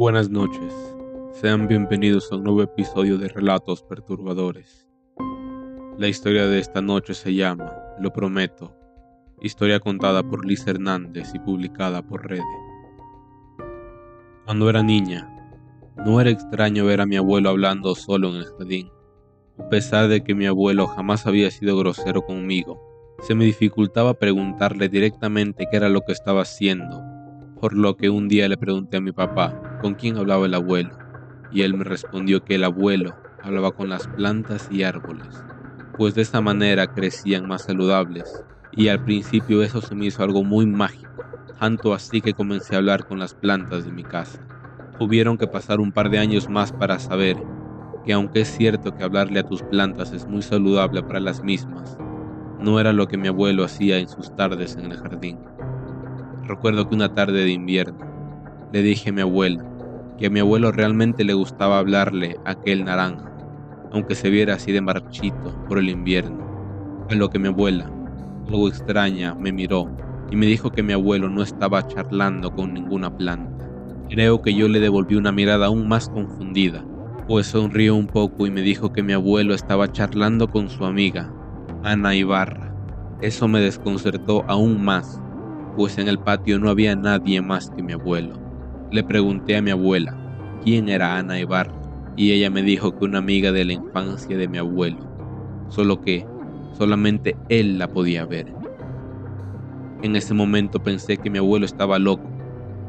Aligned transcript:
Buenas 0.00 0.30
noches, 0.30 0.72
sean 1.30 1.68
bienvenidos 1.68 2.32
a 2.32 2.36
un 2.36 2.44
nuevo 2.44 2.62
episodio 2.62 3.18
de 3.18 3.28
Relatos 3.28 3.82
Perturbadores. 3.82 4.88
La 5.98 6.08
historia 6.08 6.46
de 6.46 6.58
esta 6.58 6.80
noche 6.80 7.12
se 7.12 7.34
llama 7.34 7.70
Lo 8.00 8.10
Prometo, 8.10 8.74
historia 9.42 9.78
contada 9.78 10.22
por 10.22 10.46
Liz 10.46 10.66
Hernández 10.66 11.34
y 11.34 11.38
publicada 11.38 12.00
por 12.00 12.26
Rede. 12.26 12.40
Cuando 14.46 14.70
era 14.70 14.82
niña, 14.82 15.28
no 16.06 16.18
era 16.18 16.30
extraño 16.30 16.86
ver 16.86 17.02
a 17.02 17.06
mi 17.06 17.18
abuelo 17.18 17.50
hablando 17.50 17.94
solo 17.94 18.30
en 18.30 18.36
el 18.36 18.46
jardín. 18.46 18.88
A 19.58 19.68
pesar 19.68 20.08
de 20.08 20.24
que 20.24 20.34
mi 20.34 20.46
abuelo 20.46 20.86
jamás 20.86 21.26
había 21.26 21.50
sido 21.50 21.76
grosero 21.76 22.22
conmigo, 22.22 22.80
se 23.20 23.34
me 23.34 23.44
dificultaba 23.44 24.14
preguntarle 24.14 24.88
directamente 24.88 25.68
qué 25.70 25.76
era 25.76 25.90
lo 25.90 26.00
que 26.00 26.12
estaba 26.12 26.40
haciendo, 26.40 27.02
por 27.60 27.74
lo 27.74 27.98
que 27.98 28.08
un 28.08 28.28
día 28.28 28.48
le 28.48 28.56
pregunté 28.56 28.96
a 28.96 29.02
mi 29.02 29.12
papá 29.12 29.69
con 29.80 29.94
quién 29.94 30.18
hablaba 30.18 30.46
el 30.46 30.54
abuelo, 30.54 30.90
y 31.50 31.62
él 31.62 31.74
me 31.74 31.84
respondió 31.84 32.44
que 32.44 32.54
el 32.56 32.64
abuelo 32.64 33.16
hablaba 33.42 33.72
con 33.72 33.88
las 33.88 34.06
plantas 34.06 34.68
y 34.70 34.82
árboles, 34.82 35.42
pues 35.96 36.14
de 36.14 36.22
esa 36.22 36.40
manera 36.40 36.86
crecían 36.86 37.48
más 37.48 37.62
saludables, 37.62 38.42
y 38.72 38.88
al 38.88 39.02
principio 39.02 39.62
eso 39.62 39.80
se 39.80 39.94
me 39.94 40.06
hizo 40.06 40.22
algo 40.22 40.44
muy 40.44 40.66
mágico, 40.66 41.24
tanto 41.58 41.92
así 41.92 42.20
que 42.20 42.34
comencé 42.34 42.74
a 42.74 42.78
hablar 42.78 43.06
con 43.06 43.18
las 43.18 43.34
plantas 43.34 43.84
de 43.84 43.92
mi 43.92 44.04
casa. 44.04 44.40
Tuvieron 44.98 45.38
que 45.38 45.46
pasar 45.46 45.80
un 45.80 45.92
par 45.92 46.10
de 46.10 46.18
años 46.18 46.48
más 46.48 46.72
para 46.72 46.98
saber 46.98 47.36
que 48.04 48.12
aunque 48.12 48.42
es 48.42 48.48
cierto 48.48 48.94
que 48.94 49.02
hablarle 49.02 49.40
a 49.40 49.46
tus 49.46 49.62
plantas 49.62 50.12
es 50.12 50.26
muy 50.26 50.42
saludable 50.42 51.02
para 51.02 51.20
las 51.20 51.42
mismas, 51.42 51.98
no 52.58 52.78
era 52.78 52.92
lo 52.92 53.08
que 53.08 53.16
mi 53.16 53.28
abuelo 53.28 53.64
hacía 53.64 53.98
en 53.98 54.08
sus 54.08 54.34
tardes 54.36 54.76
en 54.76 54.92
el 54.92 54.98
jardín. 54.98 55.38
Recuerdo 56.46 56.88
que 56.88 56.94
una 56.94 57.14
tarde 57.14 57.44
de 57.44 57.50
invierno 57.50 57.98
le 58.72 58.82
dije 58.82 59.10
a 59.10 59.12
mi 59.12 59.22
abuela 59.22 59.64
que 60.20 60.26
a 60.26 60.30
mi 60.30 60.38
abuelo 60.38 60.70
realmente 60.70 61.24
le 61.24 61.32
gustaba 61.32 61.78
hablarle 61.78 62.38
aquel 62.44 62.84
naranja, 62.84 63.32
aunque 63.90 64.14
se 64.14 64.28
viera 64.28 64.54
así 64.54 64.70
de 64.70 64.82
marchito 64.82 65.64
por 65.66 65.78
el 65.78 65.88
invierno. 65.88 67.06
A 67.08 67.14
lo 67.14 67.30
que 67.30 67.38
mi 67.38 67.48
abuela, 67.48 67.90
algo 68.46 68.68
extraña, 68.68 69.34
me 69.34 69.50
miró 69.50 69.90
y 70.30 70.36
me 70.36 70.44
dijo 70.44 70.70
que 70.70 70.82
mi 70.82 70.92
abuelo 70.92 71.30
no 71.30 71.42
estaba 71.42 71.86
charlando 71.88 72.54
con 72.54 72.74
ninguna 72.74 73.16
planta. 73.16 73.66
Creo 74.10 74.42
que 74.42 74.52
yo 74.52 74.68
le 74.68 74.78
devolví 74.78 75.16
una 75.16 75.32
mirada 75.32 75.66
aún 75.66 75.88
más 75.88 76.10
confundida, 76.10 76.84
pues 77.26 77.46
sonrió 77.46 77.96
un 77.96 78.06
poco 78.06 78.46
y 78.46 78.50
me 78.50 78.60
dijo 78.60 78.92
que 78.92 79.02
mi 79.02 79.14
abuelo 79.14 79.54
estaba 79.54 79.90
charlando 79.90 80.50
con 80.50 80.68
su 80.68 80.84
amiga, 80.84 81.32
Ana 81.82 82.14
Ibarra. 82.14 82.74
Eso 83.22 83.48
me 83.48 83.60
desconcertó 83.60 84.44
aún 84.48 84.84
más, 84.84 85.18
pues 85.76 85.96
en 85.96 86.08
el 86.08 86.18
patio 86.18 86.58
no 86.58 86.68
había 86.68 86.94
nadie 86.94 87.40
más 87.40 87.70
que 87.70 87.82
mi 87.82 87.94
abuelo. 87.94 88.49
Le 88.92 89.04
pregunté 89.04 89.56
a 89.56 89.62
mi 89.62 89.70
abuela 89.70 90.16
quién 90.64 90.88
era 90.88 91.16
Ana 91.16 91.38
Ibarra 91.38 91.80
y 92.16 92.32
ella 92.32 92.50
me 92.50 92.62
dijo 92.62 92.98
que 92.98 93.04
una 93.04 93.18
amiga 93.18 93.52
de 93.52 93.64
la 93.64 93.74
infancia 93.74 94.36
de 94.36 94.48
mi 94.48 94.58
abuelo, 94.58 94.98
solo 95.68 96.00
que 96.00 96.26
solamente 96.76 97.36
él 97.48 97.78
la 97.78 97.86
podía 97.86 98.26
ver. 98.26 98.52
En 100.02 100.16
ese 100.16 100.34
momento 100.34 100.82
pensé 100.82 101.18
que 101.18 101.30
mi 101.30 101.38
abuelo 101.38 101.66
estaba 101.66 102.00
loco. 102.00 102.28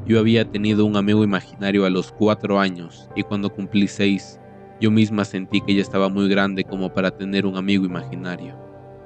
Yo 0.07 0.19
había 0.19 0.49
tenido 0.49 0.85
un 0.85 0.97
amigo 0.97 1.23
imaginario 1.23 1.85
a 1.85 1.91
los 1.91 2.11
cuatro 2.11 2.59
años 2.59 3.07
y 3.15 3.21
cuando 3.21 3.51
cumplí 3.51 3.87
seis, 3.87 4.39
yo 4.79 4.89
misma 4.89 5.23
sentí 5.23 5.61
que 5.61 5.73
ella 5.73 5.83
estaba 5.83 6.09
muy 6.09 6.27
grande 6.27 6.63
como 6.63 6.91
para 6.91 7.11
tener 7.11 7.45
un 7.45 7.57
amigo 7.57 7.85
imaginario. 7.85 8.57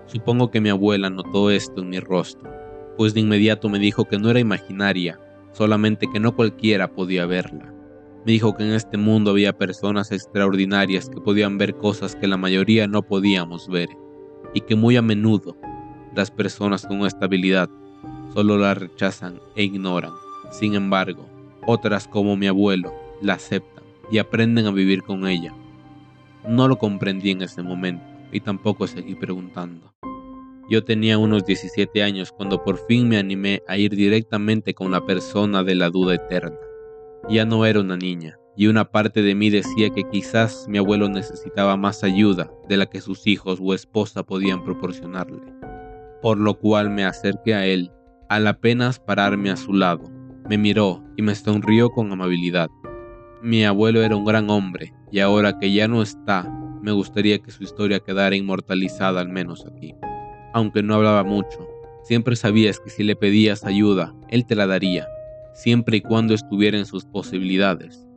Supongo 0.06 0.50
que 0.50 0.62
mi 0.62 0.70
abuela 0.70 1.10
notó 1.10 1.52
esto 1.52 1.82
en 1.82 1.90
mi 1.90 2.00
rostro, 2.00 2.50
pues 2.96 3.14
de 3.14 3.20
inmediato 3.20 3.68
me 3.68 3.80
dijo 3.80 4.06
que 4.06 4.18
no 4.18 4.30
era 4.30 4.40
imaginaria, 4.40 5.20
solamente 5.56 6.08
que 6.12 6.20
no 6.20 6.36
cualquiera 6.36 6.92
podía 6.92 7.26
verla. 7.26 7.74
Me 8.26 8.34
dijo 8.34 8.56
que 8.56 8.64
en 8.64 8.74
este 8.74 8.98
mundo 8.98 9.32
había 9.32 9.58
personas 9.58 10.12
extraordinarias 10.12 11.10
que 11.10 11.22
podían 11.22 11.58
ver 11.58 11.76
cosas 11.76 12.16
que 12.16 12.28
la 12.28 12.38
mayoría 12.38 12.88
no 12.88 13.04
podíamos 13.04 13.70
ver, 13.70 13.90
y 14.54 14.62
que 14.62 14.76
muy 14.76 14.98
a 14.98 15.02
menudo 15.02 15.58
las 16.16 16.32
personas 16.32 16.86
con 16.86 17.06
estabilidad 17.06 17.70
solo 18.34 18.58
la 18.58 18.74
rechazan 18.74 19.40
e 19.56 19.64
ignoran. 19.64 20.12
Sin 20.52 20.76
embargo, 20.76 21.26
otras 21.66 22.08
como 22.08 22.36
mi 22.36 22.48
abuelo 22.48 22.94
la 23.22 23.34
aceptan 23.34 23.84
y 24.12 24.18
aprenden 24.18 24.66
a 24.68 24.72
vivir 24.72 25.04
con 25.04 25.28
ella. 25.28 25.54
No 26.48 26.68
lo 26.68 26.78
comprendí 26.78 27.32
en 27.32 27.42
ese 27.42 27.64
momento 27.64 28.06
y 28.32 28.40
tampoco 28.40 28.88
seguí 28.88 29.16
preguntando. 29.16 29.94
Yo 30.68 30.84
tenía 30.84 31.20
unos 31.20 31.46
17 31.46 32.02
años 32.02 32.32
cuando 32.32 32.64
por 32.64 32.78
fin 32.88 33.08
me 33.08 33.18
animé 33.18 33.62
a 33.68 33.78
ir 33.78 33.96
directamente 33.96 34.74
con 34.74 34.90
la 34.90 35.06
persona 35.06 35.64
de 35.64 35.76
la 35.76 35.92
duda 35.92 36.16
eterna. 36.16 36.58
Ya 37.30 37.46
no 37.46 37.66
era 37.66 37.82
una 37.82 37.98
niña, 37.98 38.40
y 38.58 38.66
una 38.66 38.86
parte 38.86 39.22
de 39.22 39.36
mí 39.36 39.52
decía 39.52 39.92
que 39.92 40.10
quizás 40.10 40.66
mi 40.68 40.80
abuelo 40.80 41.08
necesitaba 41.08 41.78
más 41.78 42.04
ayuda 42.04 42.52
de 42.68 42.78
la 42.78 42.88
que 42.88 43.00
sus 43.00 43.28
hijos 43.28 43.60
o 43.62 43.76
esposa 43.76 44.24
podían 44.24 44.64
proporcionarle. 44.64 45.42
Por 46.24 46.40
lo 46.40 46.58
cual 46.58 46.90
me 46.90 47.06
acerqué 47.06 47.54
a 47.54 47.68
él, 47.68 47.92
al 48.28 48.48
apenas 48.48 49.00
pararme 49.00 49.52
a 49.52 49.58
su 49.58 49.72
lado. 49.72 50.04
Me 50.50 50.58
miró 50.58 51.04
y 51.16 51.22
me 51.22 51.36
sonrió 51.36 51.92
con 51.92 52.12
amabilidad. 52.12 52.70
Mi 53.44 53.66
abuelo 53.66 54.02
era 54.02 54.16
un 54.16 54.26
gran 54.26 54.50
hombre, 54.50 54.94
y 55.12 55.20
ahora 55.20 55.60
que 55.60 55.72
ya 55.72 55.88
no 55.88 56.02
está, 56.02 56.52
me 56.82 56.92
gustaría 56.92 57.38
que 57.38 57.52
su 57.52 57.64
historia 57.64 58.00
quedara 58.00 58.36
inmortalizada 58.36 59.22
al 59.22 59.30
menos 59.30 59.64
aquí. 59.66 59.94
Aunque 60.56 60.82
no 60.82 60.96
hablaba 60.96 61.26
mucho, 61.26 61.68
siempre 62.06 62.38
sabías 62.38 62.80
que 62.80 62.90
si 62.90 63.04
le 63.04 63.18
pedías 63.18 63.66
ayuda, 63.66 64.16
él 64.30 64.46
te 64.46 64.56
la 64.56 64.66
daría, 64.66 65.06
siempre 65.54 65.98
y 65.98 66.02
cuando 66.02 66.34
estuviera 66.34 66.78
en 66.78 66.86
sus 66.86 67.04
posibilidades. 67.04 68.08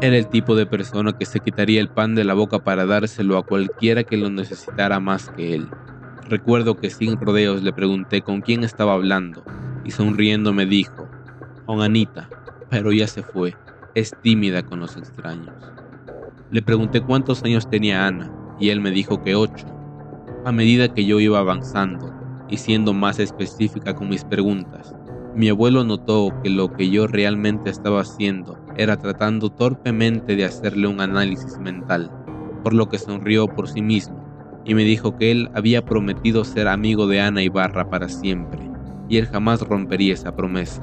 Era 0.00 0.16
el 0.16 0.28
tipo 0.28 0.54
de 0.54 0.64
persona 0.64 1.12
que 1.18 1.26
se 1.26 1.40
quitaría 1.40 1.80
el 1.80 1.88
pan 1.88 2.14
de 2.14 2.22
la 2.22 2.34
boca 2.34 2.60
para 2.60 2.86
dárselo 2.86 3.36
a 3.36 3.42
cualquiera 3.42 4.04
que 4.04 4.16
lo 4.16 4.30
necesitara 4.30 5.00
más 5.00 5.28
que 5.30 5.56
él. 5.56 5.68
Recuerdo 6.28 6.78
que 6.78 6.88
sin 6.88 7.16
rodeos 7.16 7.64
le 7.64 7.72
pregunté 7.72 8.22
con 8.22 8.42
quién 8.42 8.62
estaba 8.62 8.92
hablando 8.92 9.44
y 9.84 9.90
sonriendo 9.90 10.52
me 10.52 10.66
dijo, 10.66 11.08
con 11.66 11.82
Anita, 11.82 12.30
pero 12.70 12.92
ya 12.92 13.08
se 13.08 13.24
fue, 13.24 13.56
es 13.96 14.14
tímida 14.22 14.62
con 14.62 14.78
los 14.78 14.96
extraños. 14.96 15.52
Le 16.48 16.62
pregunté 16.62 17.00
cuántos 17.00 17.42
años 17.42 17.68
tenía 17.68 18.06
Ana 18.06 18.30
y 18.60 18.68
él 18.68 18.80
me 18.80 18.92
dijo 18.92 19.20
que 19.24 19.34
ocho. 19.34 19.77
A 20.44 20.52
medida 20.52 20.92
que 20.94 21.04
yo 21.04 21.20
iba 21.20 21.38
avanzando 21.38 22.12
y 22.48 22.56
siendo 22.58 22.92
más 22.92 23.18
específica 23.18 23.94
con 23.94 24.08
mis 24.08 24.24
preguntas, 24.24 24.94
mi 25.34 25.48
abuelo 25.48 25.84
notó 25.84 26.34
que 26.42 26.50
lo 26.50 26.72
que 26.72 26.90
yo 26.90 27.06
realmente 27.06 27.70
estaba 27.70 28.00
haciendo 28.00 28.58
era 28.76 28.96
tratando 28.96 29.50
torpemente 29.50 30.36
de 30.36 30.44
hacerle 30.44 30.86
un 30.88 31.00
análisis 31.00 31.58
mental, 31.58 32.10
por 32.62 32.74
lo 32.74 32.88
que 32.88 32.98
sonrió 32.98 33.46
por 33.46 33.68
sí 33.68 33.82
mismo 33.82 34.28
y 34.68 34.74
me 34.74 34.84
dijo 34.84 35.16
que 35.16 35.30
él 35.30 35.48
había 35.54 35.82
prometido 35.82 36.44
ser 36.44 36.68
amigo 36.68 37.06
de 37.06 37.20
Ana 37.20 37.42
Ibarra 37.42 37.88
para 37.88 38.08
siempre, 38.10 38.60
y 39.08 39.16
él 39.16 39.26
jamás 39.26 39.62
rompería 39.62 40.12
esa 40.12 40.36
promesa. 40.36 40.82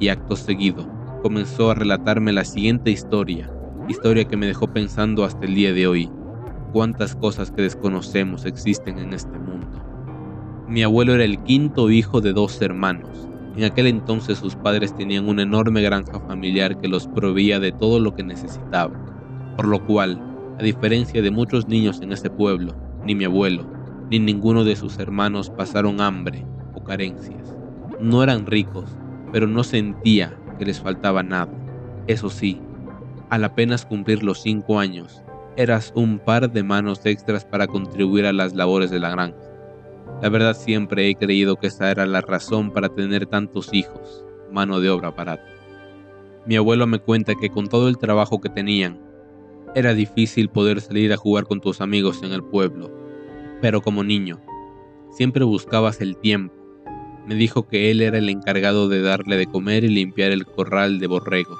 Y 0.00 0.08
acto 0.08 0.34
seguido, 0.34 0.88
comenzó 1.22 1.70
a 1.70 1.74
relatarme 1.74 2.32
la 2.32 2.46
siguiente 2.46 2.90
historia, 2.90 3.50
historia 3.86 4.24
que 4.24 4.38
me 4.38 4.46
dejó 4.46 4.68
pensando 4.68 5.24
hasta 5.24 5.44
el 5.44 5.54
día 5.54 5.74
de 5.74 5.86
hoy, 5.86 6.10
cuántas 6.72 7.14
cosas 7.14 7.50
que 7.50 7.62
desconocemos 7.62 8.44
existen 8.44 8.98
en 8.98 9.12
este 9.12 9.38
mundo. 9.38 9.68
Mi 10.68 10.82
abuelo 10.82 11.14
era 11.14 11.24
el 11.24 11.42
quinto 11.42 11.90
hijo 11.90 12.20
de 12.20 12.32
dos 12.32 12.60
hermanos. 12.60 13.28
En 13.56 13.64
aquel 13.64 13.86
entonces 13.86 14.38
sus 14.38 14.54
padres 14.54 14.94
tenían 14.94 15.28
una 15.28 15.42
enorme 15.42 15.82
granja 15.82 16.20
familiar 16.20 16.78
que 16.78 16.88
los 16.88 17.08
proveía 17.08 17.58
de 17.58 17.72
todo 17.72 17.98
lo 17.98 18.14
que 18.14 18.22
necesitaban, 18.22 19.00
por 19.56 19.66
lo 19.66 19.84
cual, 19.84 20.22
a 20.58 20.62
diferencia 20.62 21.22
de 21.22 21.30
muchos 21.30 21.66
niños 21.68 22.00
en 22.02 22.12
ese 22.12 22.30
pueblo, 22.30 22.74
ni 23.04 23.14
mi 23.14 23.24
abuelo, 23.24 23.66
ni 24.10 24.18
ninguno 24.18 24.64
de 24.64 24.76
sus 24.76 24.98
hermanos 24.98 25.50
pasaron 25.50 26.00
hambre 26.00 26.44
o 26.74 26.84
carencias. 26.84 27.56
No 28.00 28.22
eran 28.22 28.46
ricos, 28.46 28.84
pero 29.32 29.46
no 29.46 29.64
sentía 29.64 30.38
que 30.58 30.66
les 30.66 30.80
faltaba 30.80 31.22
nada. 31.22 31.52
Eso 32.06 32.30
sí, 32.30 32.60
al 33.30 33.44
apenas 33.44 33.84
cumplir 33.84 34.22
los 34.22 34.40
cinco 34.42 34.78
años, 34.78 35.22
eras 35.58 35.92
un 35.96 36.20
par 36.20 36.52
de 36.52 36.62
manos 36.62 37.04
extras 37.04 37.44
para 37.44 37.66
contribuir 37.66 38.26
a 38.26 38.32
las 38.32 38.54
labores 38.54 38.92
de 38.92 39.00
la 39.00 39.10
granja. 39.10 39.36
La 40.22 40.28
verdad 40.28 40.56
siempre 40.56 41.08
he 41.08 41.16
creído 41.16 41.56
que 41.56 41.66
esa 41.66 41.90
era 41.90 42.06
la 42.06 42.20
razón 42.20 42.70
para 42.70 42.88
tener 42.88 43.26
tantos 43.26 43.74
hijos, 43.74 44.24
mano 44.52 44.78
de 44.78 44.88
obra 44.88 45.10
barata. 45.10 45.42
Mi 46.46 46.54
abuelo 46.54 46.86
me 46.86 47.00
cuenta 47.00 47.34
que 47.34 47.50
con 47.50 47.66
todo 47.66 47.88
el 47.88 47.98
trabajo 47.98 48.40
que 48.40 48.48
tenían, 48.48 49.00
era 49.74 49.94
difícil 49.94 50.48
poder 50.48 50.80
salir 50.80 51.12
a 51.12 51.16
jugar 51.16 51.46
con 51.46 51.60
tus 51.60 51.80
amigos 51.80 52.22
en 52.22 52.30
el 52.30 52.44
pueblo, 52.44 52.92
pero 53.60 53.82
como 53.82 54.04
niño, 54.04 54.40
siempre 55.10 55.42
buscabas 55.42 56.00
el 56.00 56.16
tiempo. 56.18 56.54
Me 57.26 57.34
dijo 57.34 57.66
que 57.66 57.90
él 57.90 58.00
era 58.00 58.18
el 58.18 58.28
encargado 58.28 58.88
de 58.88 59.02
darle 59.02 59.36
de 59.36 59.46
comer 59.46 59.82
y 59.82 59.88
limpiar 59.88 60.30
el 60.30 60.46
corral 60.46 61.00
de 61.00 61.08
borregos 61.08 61.58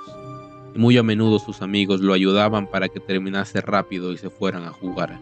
y 0.74 0.78
muy 0.78 0.96
a 0.98 1.02
menudo 1.02 1.38
sus 1.38 1.62
amigos 1.62 2.00
lo 2.00 2.12
ayudaban 2.12 2.66
para 2.66 2.88
que 2.88 3.00
terminase 3.00 3.60
rápido 3.60 4.12
y 4.12 4.18
se 4.18 4.30
fueran 4.30 4.64
a 4.64 4.72
jugar. 4.72 5.18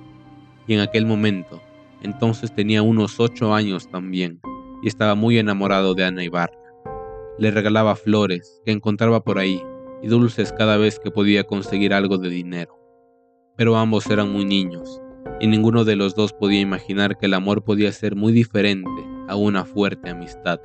Y 0.67 0.75
en 0.75 0.81
aquel 0.81 1.07
momento, 1.07 1.61
entonces 2.03 2.55
tenía 2.55 2.83
unos 2.83 3.21
ocho 3.21 3.55
años 3.55 3.89
también, 3.89 4.41
y 4.83 4.89
estaba 4.89 5.15
muy 5.15 5.39
enamorado 5.39 5.95
de 5.95 6.05
Ana 6.05 6.25
Ibarra. 6.25 6.59
Le 7.39 7.51
regalaba 7.51 7.97
flores 7.97 8.61
que 8.65 8.73
encontraba 8.73 9.23
por 9.23 9.39
ahí, 9.39 9.63
y 10.03 10.09
dulces 10.09 10.53
cada 10.53 10.77
vez 10.77 10.99
que 10.99 11.11
podía 11.11 11.45
conseguir 11.45 11.95
algo 11.95 12.19
de 12.19 12.29
dinero. 12.29 12.79
Pero 13.57 13.77
ambos 13.77 14.09
eran 14.09 14.31
muy 14.33 14.45
niños, 14.45 15.01
y 15.41 15.47
ninguno 15.47 15.85
de 15.85 15.97
los 15.97 16.15
dos 16.15 16.33
podía 16.33 16.61
imaginar 16.61 17.17
que 17.17 17.27
el 17.27 17.35
amor 17.35 17.65
podía 17.65 17.93
ser 17.93 18.17
muy 18.17 18.33
diferente 18.33 18.91
a 19.29 19.37
una 19.37 19.65
fuerte 19.65 20.11
amistad, 20.11 20.61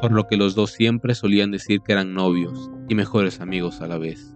por 0.00 0.12
lo 0.12 0.26
que 0.26 0.36
los 0.36 0.54
dos 0.54 0.70
siempre 0.70 1.14
solían 1.14 1.50
decir 1.50 1.80
que 1.80 1.92
eran 1.92 2.14
novios 2.14 2.70
y 2.88 2.94
mejores 2.94 3.40
amigos 3.40 3.80
a 3.80 3.86
la 3.86 3.98
vez. 3.98 4.34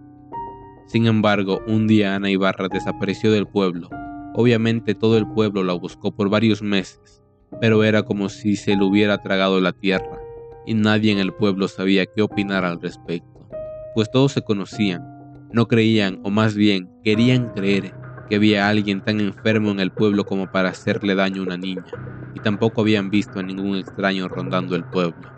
Sin 0.87 1.07
embargo, 1.07 1.61
un 1.67 1.87
día 1.87 2.15
Ana 2.15 2.29
Ibarra 2.29 2.67
desapareció 2.67 3.31
del 3.31 3.47
pueblo. 3.47 3.89
Obviamente 4.35 4.95
todo 4.95 5.17
el 5.17 5.27
pueblo 5.27 5.63
la 5.63 5.73
buscó 5.73 6.15
por 6.15 6.29
varios 6.29 6.61
meses, 6.61 7.23
pero 7.61 7.83
era 7.83 8.03
como 8.03 8.29
si 8.29 8.55
se 8.55 8.75
le 8.75 8.83
hubiera 8.83 9.17
tragado 9.19 9.61
la 9.61 9.71
tierra, 9.71 10.19
y 10.65 10.73
nadie 10.73 11.11
en 11.11 11.19
el 11.19 11.33
pueblo 11.33 11.67
sabía 11.67 12.05
qué 12.05 12.21
opinar 12.21 12.65
al 12.65 12.81
respecto, 12.81 13.47
pues 13.95 14.09
todos 14.11 14.31
se 14.31 14.41
conocían, 14.41 15.03
no 15.51 15.67
creían, 15.67 16.19
o 16.23 16.29
más 16.29 16.55
bien 16.55 16.89
querían 17.03 17.49
creer, 17.53 17.93
que 18.29 18.35
había 18.35 18.69
alguien 18.69 19.01
tan 19.01 19.19
enfermo 19.19 19.71
en 19.71 19.79
el 19.79 19.91
pueblo 19.91 20.25
como 20.25 20.51
para 20.51 20.69
hacerle 20.69 21.15
daño 21.15 21.41
a 21.41 21.45
una 21.45 21.57
niña, 21.57 21.85
y 22.33 22.39
tampoco 22.39 22.81
habían 22.81 23.09
visto 23.09 23.39
a 23.39 23.43
ningún 23.43 23.77
extraño 23.77 24.27
rondando 24.27 24.75
el 24.75 24.83
pueblo. 24.85 25.32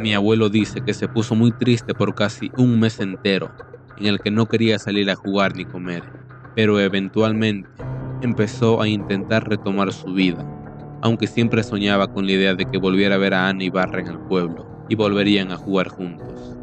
Mi 0.00 0.14
abuelo 0.14 0.48
dice 0.48 0.80
que 0.80 0.94
se 0.94 1.08
puso 1.08 1.34
muy 1.34 1.52
triste 1.52 1.92
por 1.92 2.14
casi 2.14 2.50
un 2.56 2.80
mes 2.80 3.00
entero, 3.00 3.50
en 3.98 4.06
el 4.06 4.18
que 4.18 4.30
no 4.30 4.46
quería 4.46 4.78
salir 4.78 5.10
a 5.10 5.14
jugar 5.14 5.54
ni 5.54 5.66
comer, 5.66 6.02
pero 6.56 6.80
eventualmente 6.80 7.68
empezó 8.22 8.80
a 8.80 8.88
intentar 8.88 9.46
retomar 9.46 9.92
su 9.92 10.14
vida, 10.14 10.42
aunque 11.02 11.26
siempre 11.26 11.62
soñaba 11.62 12.06
con 12.06 12.24
la 12.24 12.32
idea 12.32 12.54
de 12.54 12.64
que 12.64 12.78
volviera 12.78 13.16
a 13.16 13.18
ver 13.18 13.34
a 13.34 13.48
Ana 13.48 13.62
y 13.62 13.68
Barra 13.68 14.00
en 14.00 14.06
el 14.06 14.18
pueblo 14.20 14.86
y 14.88 14.94
volverían 14.94 15.52
a 15.52 15.56
jugar 15.56 15.88
juntos. 15.88 16.56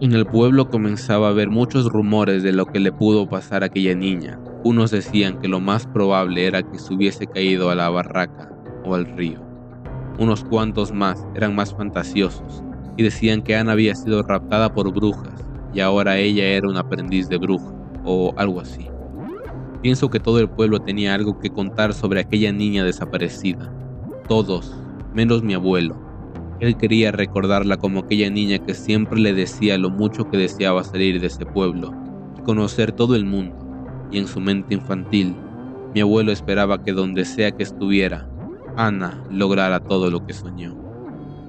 En 0.00 0.12
el 0.12 0.24
pueblo 0.24 0.68
comenzaba 0.70 1.26
a 1.26 1.30
haber 1.30 1.48
muchos 1.48 1.86
rumores 1.86 2.44
de 2.44 2.52
lo 2.52 2.66
que 2.66 2.78
le 2.78 2.92
pudo 2.92 3.28
pasar 3.28 3.64
a 3.64 3.66
aquella 3.66 3.96
niña. 3.96 4.38
Unos 4.62 4.92
decían 4.92 5.40
que 5.40 5.48
lo 5.48 5.58
más 5.58 5.88
probable 5.88 6.46
era 6.46 6.62
que 6.62 6.78
se 6.78 6.94
hubiese 6.94 7.26
caído 7.26 7.68
a 7.68 7.74
la 7.74 7.90
barraca 7.90 8.48
o 8.84 8.94
al 8.94 9.06
río. 9.06 9.44
Unos 10.20 10.44
cuantos 10.44 10.92
más 10.92 11.26
eran 11.34 11.56
más 11.56 11.74
fantasiosos 11.74 12.62
y 12.96 13.02
decían 13.02 13.42
que 13.42 13.56
Ana 13.56 13.72
había 13.72 13.94
sido 13.94 14.22
raptada 14.22 14.72
por 14.72 14.92
brujas 14.92 15.44
y 15.72 15.80
ahora 15.80 16.16
ella 16.16 16.44
era 16.44 16.68
un 16.68 16.76
aprendiz 16.76 17.28
de 17.28 17.36
bruja 17.36 17.72
o 18.04 18.32
algo 18.36 18.60
así. 18.60 18.88
Pienso 19.82 20.08
que 20.08 20.20
todo 20.20 20.40
el 20.40 20.48
pueblo 20.48 20.80
tenía 20.80 21.14
algo 21.14 21.38
que 21.38 21.50
contar 21.50 21.92
sobre 21.92 22.20
aquella 22.20 22.50
niña 22.50 22.82
desaparecida. 22.82 23.70
Todos, 24.26 24.74
menos 25.12 25.42
mi 25.42 25.54
abuelo. 25.54 25.96
Él 26.60 26.76
quería 26.78 27.12
recordarla 27.12 27.76
como 27.76 28.00
aquella 28.00 28.30
niña 28.30 28.58
que 28.58 28.72
siempre 28.72 29.20
le 29.20 29.34
decía 29.34 29.76
lo 29.76 29.90
mucho 29.90 30.30
que 30.30 30.38
deseaba 30.38 30.82
salir 30.82 31.20
de 31.20 31.26
ese 31.26 31.44
pueblo 31.44 31.92
y 32.38 32.42
conocer 32.42 32.92
todo 32.92 33.14
el 33.14 33.26
mundo. 33.26 33.54
Y 34.10 34.18
en 34.18 34.26
su 34.26 34.40
mente 34.40 34.74
infantil, 34.74 35.36
mi 35.94 36.00
abuelo 36.00 36.32
esperaba 36.32 36.82
que 36.82 36.92
donde 36.92 37.24
sea 37.26 37.52
que 37.52 37.62
estuviera, 37.62 38.28
Ana 38.76 39.22
lograra 39.30 39.80
todo 39.80 40.10
lo 40.10 40.24
que 40.26 40.32
soñó. 40.32 40.85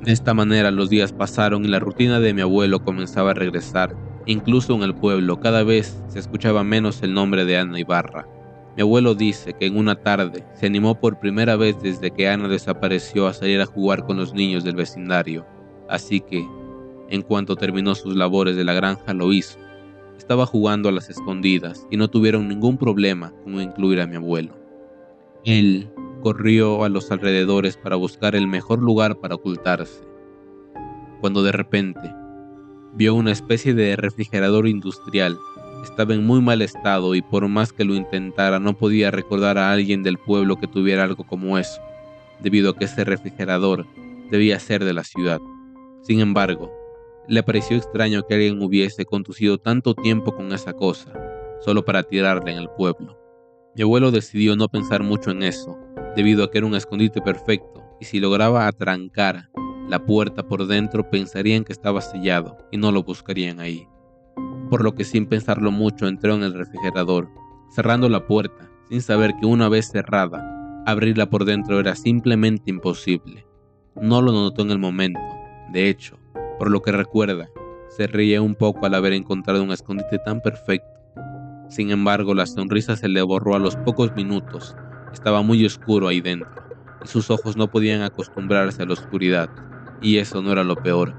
De 0.03 0.11
esta 0.11 0.33
manera 0.33 0.71
los 0.71 0.89
días 0.89 1.11
pasaron 1.11 1.65
y 1.65 1.67
la 1.67 1.79
rutina 1.79 2.19
de 2.19 2.33
mi 2.33 2.41
abuelo 2.41 2.83
comenzaba 2.83 3.31
a 3.31 3.33
regresar 3.33 3.95
Incluso 4.27 4.75
en 4.75 4.83
el 4.83 4.93
pueblo 4.93 5.39
cada 5.39 5.63
vez 5.63 6.03
se 6.09 6.19
escuchaba 6.19 6.61
menos 6.61 7.01
el 7.01 7.13
nombre 7.13 7.45
de 7.45 7.57
Ana 7.57 7.79
Ibarra. 7.79 8.27
Mi 8.75 8.81
abuelo 8.81 9.15
dice 9.15 9.53
que 9.53 9.67
en 9.67 9.77
una 9.77 9.95
tarde 9.95 10.43
se 10.53 10.65
animó 10.65 10.99
por 10.99 11.17
primera 11.17 11.55
vez 11.55 11.81
desde 11.81 12.11
que 12.11 12.27
Ana 12.27 12.49
desapareció 12.49 13.25
a 13.25 13.33
salir 13.33 13.61
a 13.61 13.65
jugar 13.65 14.05
con 14.05 14.17
los 14.17 14.33
niños 14.33 14.65
del 14.65 14.75
vecindario, 14.75 15.47
así 15.87 16.19
que, 16.19 16.45
en 17.09 17.21
cuanto 17.21 17.55
terminó 17.55 17.95
sus 17.95 18.17
labores 18.17 18.57
de 18.57 18.65
la 18.65 18.73
granja 18.73 19.13
lo 19.13 19.31
hizo. 19.31 19.57
Estaba 20.17 20.45
jugando 20.45 20.89
a 20.89 20.91
las 20.91 21.09
escondidas 21.09 21.87
y 21.89 21.95
no 21.95 22.09
tuvieron 22.09 22.49
ningún 22.49 22.77
problema 22.77 23.31
con 23.45 23.61
incluir 23.61 24.01
a 24.01 24.07
mi 24.07 24.17
abuelo. 24.17 24.57
Él 25.45 25.89
corrió 26.27 26.83
a 26.83 26.89
los 26.89 27.09
alrededores 27.09 27.77
para 27.77 27.95
buscar 27.95 28.35
el 28.35 28.47
mejor 28.47 28.81
lugar 28.81 29.15
para 29.21 29.35
ocultarse, 29.35 30.01
cuando 31.21 31.41
de 31.41 31.53
repente 31.53 32.13
Vio 32.97 33.13
una 33.13 33.31
especie 33.31 33.73
de 33.75 33.95
refrigerador 33.95 34.67
industrial. 34.67 35.37
Estaba 35.83 36.15
en 36.15 36.25
muy 36.25 36.41
mal 36.41 36.63
estado 36.63 37.13
y 37.13 37.21
por 37.21 37.47
más 37.47 37.71
que 37.71 37.85
lo 37.85 37.93
intentara 37.93 38.59
no 38.59 38.75
podía 38.75 39.11
recordar 39.11 39.59
a 39.59 39.71
alguien 39.71 40.01
del 40.01 40.17
pueblo 40.17 40.55
que 40.55 40.65
tuviera 40.65 41.03
algo 41.03 41.23
como 41.23 41.59
eso, 41.59 41.79
debido 42.39 42.71
a 42.71 42.75
que 42.75 42.85
ese 42.85 43.03
refrigerador 43.03 43.85
debía 44.31 44.59
ser 44.59 44.83
de 44.83 44.93
la 44.93 45.03
ciudad. 45.03 45.39
Sin 46.01 46.19
embargo, 46.21 46.73
le 47.27 47.43
pareció 47.43 47.77
extraño 47.77 48.23
que 48.25 48.33
alguien 48.33 48.63
hubiese 48.63 49.05
conducido 49.05 49.59
tanto 49.59 49.93
tiempo 49.93 50.35
con 50.35 50.51
esa 50.51 50.73
cosa, 50.73 51.13
solo 51.61 51.85
para 51.85 52.01
tirarla 52.01 52.51
en 52.51 52.57
el 52.57 52.69
pueblo. 52.69 53.15
Mi 53.75 53.83
abuelo 53.83 54.09
decidió 54.09 54.55
no 54.55 54.69
pensar 54.69 55.03
mucho 55.03 55.29
en 55.29 55.43
eso, 55.43 55.77
debido 56.17 56.43
a 56.43 56.49
que 56.49 56.57
era 56.57 56.65
un 56.65 56.73
escondite 56.73 57.21
perfecto, 57.21 57.83
y 58.01 58.05
si 58.05 58.19
lograba 58.19 58.65
atrancar 58.65 59.51
la 59.87 60.03
puerta 60.03 60.41
por 60.41 60.65
dentro 60.65 61.07
pensarían 61.11 61.63
que 61.63 61.71
estaba 61.71 62.01
sellado 62.01 62.57
y 62.71 62.77
no 62.77 62.91
lo 62.91 63.03
buscarían 63.03 63.59
ahí. 63.59 63.87
Por 64.71 64.83
lo 64.83 64.95
que 64.95 65.03
sin 65.03 65.27
pensarlo 65.27 65.69
mucho 65.69 66.07
entró 66.07 66.33
en 66.33 66.41
el 66.41 66.55
refrigerador, 66.55 67.29
cerrando 67.69 68.09
la 68.09 68.25
puerta, 68.25 68.67
sin 68.89 69.01
saber 69.01 69.35
que 69.39 69.45
una 69.45 69.69
vez 69.69 69.91
cerrada, 69.91 70.83
abrirla 70.87 71.29
por 71.29 71.45
dentro 71.45 71.79
era 71.79 71.93
simplemente 71.93 72.71
imposible. 72.71 73.45
No 73.95 74.23
lo 74.23 74.31
notó 74.31 74.63
en 74.63 74.71
el 74.71 74.79
momento, 74.79 75.21
de 75.71 75.87
hecho, 75.87 76.17
por 76.57 76.71
lo 76.71 76.81
que 76.81 76.91
recuerda, 76.91 77.47
se 77.89 78.07
reía 78.07 78.41
un 78.41 78.55
poco 78.55 78.87
al 78.87 78.95
haber 78.95 79.13
encontrado 79.13 79.63
un 79.63 79.71
escondite 79.71 80.17
tan 80.17 80.41
perfecto. 80.41 80.99
Sin 81.69 81.91
embargo, 81.91 82.33
la 82.33 82.47
sonrisa 82.47 82.95
se 82.95 83.07
le 83.07 83.21
borró 83.21 83.53
a 83.53 83.59
los 83.59 83.75
pocos 83.75 84.15
minutos, 84.15 84.75
estaba 85.11 85.41
muy 85.41 85.65
oscuro 85.65 86.07
ahí 86.07 86.21
dentro, 86.21 86.49
y 87.03 87.07
sus 87.07 87.29
ojos 87.29 87.57
no 87.57 87.69
podían 87.69 88.01
acostumbrarse 88.01 88.83
a 88.83 88.85
la 88.85 88.93
oscuridad. 88.93 89.49
Y 90.01 90.17
eso 90.17 90.41
no 90.41 90.51
era 90.51 90.63
lo 90.63 90.75
peor. 90.75 91.13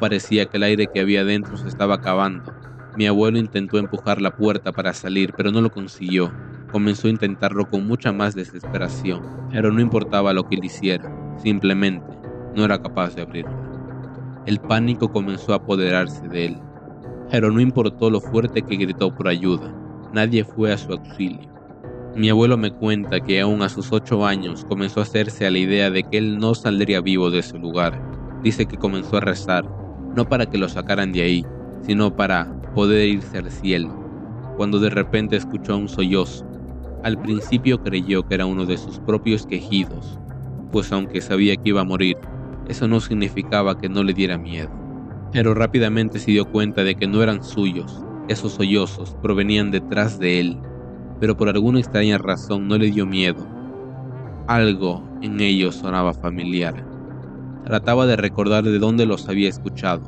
Parecía 0.00 0.46
que 0.46 0.56
el 0.56 0.62
aire 0.62 0.86
que 0.92 1.00
había 1.00 1.24
dentro 1.24 1.56
se 1.56 1.68
estaba 1.68 1.96
acabando. 1.96 2.54
Mi 2.96 3.06
abuelo 3.06 3.38
intentó 3.38 3.78
empujar 3.78 4.20
la 4.20 4.30
puerta 4.30 4.72
para 4.72 4.92
salir, 4.92 5.34
pero 5.36 5.50
no 5.50 5.60
lo 5.60 5.70
consiguió. 5.70 6.32
Comenzó 6.70 7.08
a 7.08 7.10
intentarlo 7.10 7.68
con 7.68 7.86
mucha 7.86 8.12
más 8.12 8.34
desesperación, 8.34 9.22
pero 9.50 9.72
no 9.72 9.80
importaba 9.80 10.32
lo 10.32 10.48
que 10.48 10.56
él 10.56 10.64
hiciera, 10.64 11.08
simplemente 11.36 12.06
no 12.54 12.64
era 12.64 12.80
capaz 12.80 13.14
de 13.14 13.22
abrirla. 13.22 13.56
El 14.46 14.60
pánico 14.60 15.10
comenzó 15.10 15.52
a 15.52 15.56
apoderarse 15.56 16.28
de 16.28 16.46
él, 16.46 16.60
pero 17.30 17.50
no 17.50 17.60
importó 17.60 18.10
lo 18.10 18.20
fuerte 18.20 18.62
que 18.62 18.76
gritó 18.76 19.14
por 19.14 19.28
ayuda, 19.28 19.72
nadie 20.12 20.44
fue 20.44 20.72
a 20.72 20.78
su 20.78 20.92
auxilio. 20.92 21.52
Mi 22.16 22.30
abuelo 22.30 22.56
me 22.56 22.70
cuenta 22.70 23.18
que 23.18 23.40
aún 23.40 23.62
a 23.62 23.68
sus 23.68 23.92
ocho 23.92 24.24
años 24.24 24.64
comenzó 24.64 25.00
a 25.00 25.02
hacerse 25.02 25.46
a 25.46 25.50
la 25.50 25.58
idea 25.58 25.90
de 25.90 26.04
que 26.04 26.18
él 26.18 26.38
no 26.38 26.54
saldría 26.54 27.00
vivo 27.00 27.32
de 27.32 27.40
ese 27.40 27.58
lugar. 27.58 28.00
Dice 28.40 28.66
que 28.66 28.78
comenzó 28.78 29.16
a 29.16 29.20
rezar, 29.20 29.64
no 30.14 30.24
para 30.28 30.46
que 30.46 30.56
lo 30.56 30.68
sacaran 30.68 31.10
de 31.10 31.22
ahí, 31.22 31.46
sino 31.82 32.14
para 32.14 32.52
poder 32.72 33.08
irse 33.08 33.38
al 33.38 33.50
cielo, 33.50 33.92
cuando 34.56 34.78
de 34.78 34.90
repente 34.90 35.34
escuchó 35.34 35.76
un 35.76 35.88
sollozo. 35.88 36.46
Al 37.02 37.18
principio 37.18 37.82
creyó 37.82 38.22
que 38.28 38.36
era 38.36 38.46
uno 38.46 38.64
de 38.64 38.78
sus 38.78 39.00
propios 39.00 39.44
quejidos, 39.44 40.16
pues 40.70 40.92
aunque 40.92 41.20
sabía 41.20 41.56
que 41.56 41.70
iba 41.70 41.80
a 41.80 41.84
morir, 41.84 42.16
eso 42.68 42.86
no 42.86 43.00
significaba 43.00 43.76
que 43.76 43.88
no 43.88 44.04
le 44.04 44.14
diera 44.14 44.38
miedo. 44.38 44.70
Pero 45.32 45.52
rápidamente 45.52 46.20
se 46.20 46.30
dio 46.30 46.44
cuenta 46.44 46.84
de 46.84 46.94
que 46.94 47.08
no 47.08 47.24
eran 47.24 47.42
suyos, 47.42 48.04
esos 48.28 48.52
sollozos 48.52 49.16
provenían 49.20 49.72
detrás 49.72 50.20
de 50.20 50.38
él 50.38 50.58
pero 51.24 51.38
por 51.38 51.48
alguna 51.48 51.78
extraña 51.78 52.18
razón 52.18 52.68
no 52.68 52.76
le 52.76 52.90
dio 52.90 53.06
miedo. 53.06 53.46
Algo 54.46 55.02
en 55.22 55.40
ellos 55.40 55.76
sonaba 55.76 56.12
familiar. 56.12 56.84
Trataba 57.64 58.04
de 58.04 58.16
recordar 58.16 58.62
de 58.62 58.78
dónde 58.78 59.06
los 59.06 59.26
había 59.26 59.48
escuchado, 59.48 60.02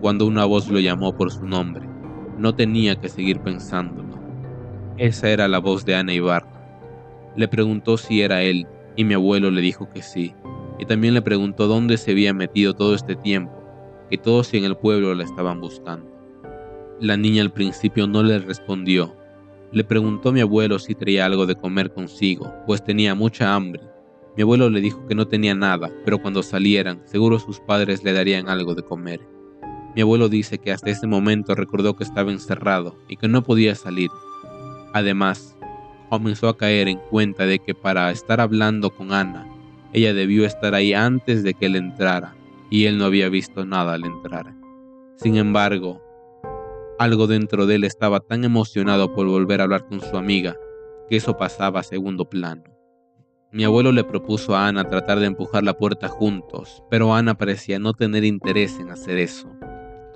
cuando 0.00 0.26
una 0.26 0.46
voz 0.46 0.70
lo 0.70 0.80
llamó 0.80 1.14
por 1.18 1.30
su 1.30 1.44
nombre. 1.46 1.86
No 2.38 2.54
tenía 2.54 2.96
que 2.98 3.10
seguir 3.10 3.40
pensándolo. 3.40 4.18
Esa 4.96 5.28
era 5.28 5.48
la 5.48 5.58
voz 5.58 5.84
de 5.84 5.96
Ana 5.96 6.14
Ibarra. 6.14 6.48
Le 7.36 7.46
preguntó 7.46 7.98
si 7.98 8.22
era 8.22 8.40
él, 8.40 8.66
y 8.96 9.04
mi 9.04 9.12
abuelo 9.12 9.50
le 9.50 9.60
dijo 9.60 9.90
que 9.90 10.00
sí, 10.00 10.34
y 10.78 10.86
también 10.86 11.12
le 11.12 11.20
preguntó 11.20 11.66
dónde 11.66 11.98
se 11.98 12.12
había 12.12 12.32
metido 12.32 12.72
todo 12.72 12.94
este 12.94 13.16
tiempo, 13.16 13.52
que 14.08 14.16
todos 14.16 14.54
en 14.54 14.64
el 14.64 14.78
pueblo 14.78 15.14
la 15.14 15.24
estaban 15.24 15.60
buscando. 15.60 16.10
La 17.00 17.18
niña 17.18 17.42
al 17.42 17.52
principio 17.52 18.06
no 18.06 18.22
le 18.22 18.38
respondió, 18.38 19.14
le 19.74 19.84
preguntó 19.84 20.28
a 20.28 20.32
mi 20.32 20.40
abuelo 20.40 20.78
si 20.78 20.94
traía 20.94 21.26
algo 21.26 21.46
de 21.46 21.56
comer 21.56 21.92
consigo, 21.92 22.54
pues 22.66 22.84
tenía 22.84 23.14
mucha 23.14 23.54
hambre. 23.54 23.82
Mi 24.36 24.42
abuelo 24.42 24.70
le 24.70 24.80
dijo 24.80 25.04
que 25.06 25.14
no 25.14 25.26
tenía 25.26 25.54
nada, 25.54 25.90
pero 26.04 26.18
cuando 26.20 26.42
salieran, 26.42 27.02
seguro 27.06 27.38
sus 27.38 27.58
padres 27.60 28.04
le 28.04 28.12
darían 28.12 28.48
algo 28.48 28.74
de 28.74 28.82
comer. 28.82 29.20
Mi 29.96 30.02
abuelo 30.02 30.28
dice 30.28 30.58
que 30.58 30.72
hasta 30.72 30.90
ese 30.90 31.06
momento 31.06 31.54
recordó 31.54 31.96
que 31.96 32.04
estaba 32.04 32.30
encerrado 32.30 32.96
y 33.08 33.16
que 33.16 33.28
no 33.28 33.42
podía 33.42 33.74
salir. 33.74 34.10
Además, 34.92 35.56
comenzó 36.08 36.48
a 36.48 36.56
caer 36.56 36.88
en 36.88 36.98
cuenta 37.10 37.44
de 37.44 37.58
que 37.58 37.74
para 37.74 38.10
estar 38.12 38.40
hablando 38.40 38.90
con 38.90 39.12
Ana, 39.12 39.48
ella 39.92 40.14
debió 40.14 40.46
estar 40.46 40.74
ahí 40.74 40.94
antes 40.94 41.42
de 41.42 41.54
que 41.54 41.66
él 41.66 41.76
entrara, 41.76 42.34
y 42.70 42.86
él 42.86 42.98
no 42.98 43.06
había 43.06 43.28
visto 43.28 43.64
nada 43.64 43.94
al 43.94 44.04
entrar. 44.04 44.54
Sin 45.16 45.36
embargo, 45.36 46.00
Algo 46.98 47.26
dentro 47.26 47.66
de 47.66 47.74
él 47.74 47.84
estaba 47.84 48.20
tan 48.20 48.44
emocionado 48.44 49.12
por 49.12 49.26
volver 49.26 49.60
a 49.60 49.64
hablar 49.64 49.86
con 49.86 50.00
su 50.00 50.16
amiga 50.16 50.56
que 51.08 51.16
eso 51.16 51.36
pasaba 51.36 51.80
a 51.80 51.82
segundo 51.82 52.28
plano. 52.28 52.62
Mi 53.50 53.64
abuelo 53.64 53.90
le 53.90 54.04
propuso 54.04 54.54
a 54.54 54.68
Ana 54.68 54.88
tratar 54.88 55.18
de 55.18 55.26
empujar 55.26 55.64
la 55.64 55.76
puerta 55.76 56.08
juntos, 56.08 56.82
pero 56.90 57.14
Ana 57.14 57.34
parecía 57.34 57.80
no 57.80 57.94
tener 57.94 58.24
interés 58.24 58.78
en 58.78 58.90
hacer 58.90 59.18
eso. 59.18 59.48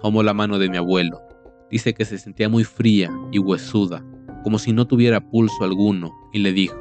Tomó 0.00 0.22
la 0.22 0.34
mano 0.34 0.58
de 0.58 0.68
mi 0.68 0.76
abuelo. 0.76 1.20
Dice 1.68 1.94
que 1.94 2.04
se 2.04 2.16
sentía 2.16 2.48
muy 2.48 2.62
fría 2.62 3.10
y 3.32 3.40
huesuda, 3.40 4.04
como 4.44 4.58
si 4.58 4.72
no 4.72 4.86
tuviera 4.86 5.20
pulso 5.20 5.64
alguno, 5.64 6.12
y 6.32 6.38
le 6.38 6.52
dijo, 6.52 6.80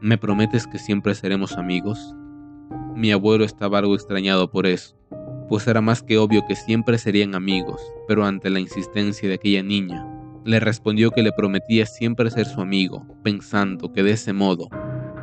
¿Me 0.00 0.18
prometes 0.18 0.66
que 0.66 0.78
siempre 0.78 1.14
seremos 1.14 1.56
amigos? 1.56 2.14
Mi 2.96 3.12
abuelo 3.12 3.44
estaba 3.44 3.78
algo 3.78 3.94
extrañado 3.94 4.50
por 4.50 4.66
eso, 4.66 4.96
pues 5.48 5.66
era 5.66 5.80
más 5.80 6.02
que 6.02 6.18
obvio 6.18 6.44
que 6.46 6.56
siempre 6.56 6.98
serían 6.98 7.34
amigos, 7.34 7.80
pero 8.08 8.24
ante 8.24 8.50
la 8.50 8.60
insistencia 8.60 9.28
de 9.28 9.34
aquella 9.34 9.62
niña, 9.62 10.06
le 10.44 10.60
respondió 10.60 11.10
que 11.10 11.22
le 11.22 11.32
prometía 11.32 11.86
siempre 11.86 12.30
ser 12.30 12.46
su 12.46 12.60
amigo, 12.60 13.06
pensando 13.22 13.92
que 13.92 14.02
de 14.02 14.12
ese 14.12 14.32
modo 14.32 14.68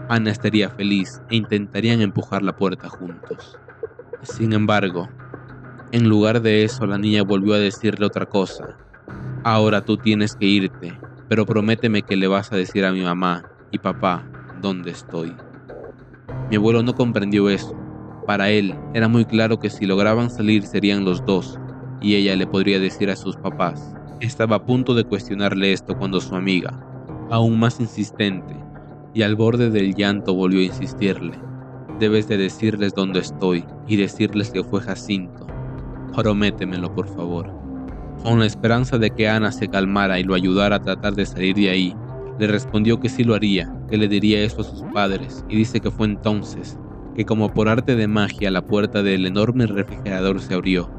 Ana 0.08 0.32
estaría 0.32 0.70
feliz 0.70 1.22
e 1.30 1.36
intentarían 1.36 2.02
empujar 2.02 2.42
la 2.42 2.56
puerta 2.56 2.90
juntos. 2.90 3.60
Sin 4.24 4.54
embargo, 4.54 5.08
en 5.92 6.10
lugar 6.10 6.42
de 6.42 6.64
eso 6.64 6.86
la 6.88 6.98
niña 6.98 7.24
volvió 7.24 7.54
a 7.54 7.60
decirle 7.60 8.06
otra 8.06 8.26
cosa. 8.26 8.78
Ahora 9.44 9.82
tú 9.86 9.98
tienes 9.98 10.36
que 10.36 10.46
irte, 10.46 11.00
pero 11.28 11.46
prométeme 11.46 12.02
que 12.02 12.16
le 12.16 12.28
vas 12.28 12.52
a 12.52 12.56
decir 12.56 12.86
a 12.86 12.92
mi 12.92 13.02
mamá 13.02 13.46
y 13.72 13.78
papá 13.78 14.26
dónde 14.62 14.92
estoy. 14.92 15.36
Mi 16.50 16.56
abuelo 16.56 16.82
no 16.82 16.96
comprendió 16.96 17.50
eso, 17.50 17.76
para 18.30 18.52
él 18.52 18.76
era 18.94 19.08
muy 19.08 19.26
claro 19.26 19.58
que 19.58 19.72
si 19.72 19.88
lograban 19.88 20.30
salir 20.30 20.62
serían 20.62 21.04
los 21.04 21.26
dos, 21.26 21.60
y 22.00 22.14
ella 22.14 22.36
le 22.36 22.46
podría 22.46 22.80
decir 22.80 23.10
a 23.10 23.16
sus 23.16 23.36
papás. 23.36 23.96
Estaba 24.20 24.58
a 24.58 24.66
punto 24.68 24.94
de 24.94 25.04
cuestionarle 25.04 25.74
esto 25.74 25.98
cuando 25.98 26.22
su 26.22 26.36
amiga, 26.36 26.80
aún 27.32 27.58
más 27.58 27.80
insistente, 27.80 28.56
y 29.16 29.24
al 29.24 29.36
borde 29.36 29.72
del 29.72 29.96
llanto 29.96 30.36
volvió 30.36 30.60
a 30.60 30.66
insistirle. 30.66 31.40
Debes 32.00 32.28
de 32.28 32.38
decirles 32.38 32.94
dónde 32.94 33.22
estoy 33.22 33.66
y 33.88 33.96
decirles 33.96 34.52
que 34.52 34.64
fue 34.64 34.82
Jacinto. 34.82 35.48
Prométemelo, 36.16 36.94
por 36.94 37.08
favor. 37.08 37.52
Con 38.22 38.38
la 38.42 38.46
esperanza 38.46 39.00
de 39.00 39.10
que 39.10 39.28
Ana 39.28 39.52
se 39.52 39.70
calmara 39.70 40.20
y 40.20 40.24
lo 40.24 40.36
ayudara 40.36 40.76
a 40.76 40.82
tratar 40.84 41.16
de 41.16 41.26
salir 41.26 41.56
de 41.56 41.72
ahí, 41.72 41.96
le 42.38 42.46
respondió 42.46 43.00
que 43.00 43.10
sí 43.10 43.24
lo 43.24 43.34
haría, 43.34 43.74
que 43.90 43.98
le 43.98 44.08
diría 44.08 44.44
eso 44.44 44.62
a 44.62 44.66
sus 44.66 44.84
padres, 44.94 45.44
y 45.50 45.56
dice 45.56 45.80
que 45.80 45.90
fue 45.90 46.06
entonces 46.06 46.78
que 47.16 47.26
como 47.26 47.54
por 47.54 47.70
arte 47.70 47.96
de 47.96 48.08
magia 48.08 48.52
la 48.52 48.66
puerta 48.66 49.04
del 49.04 49.26
enorme 49.26 49.66
refrigerador 49.66 50.42
se 50.42 50.54
abrió. 50.54 50.90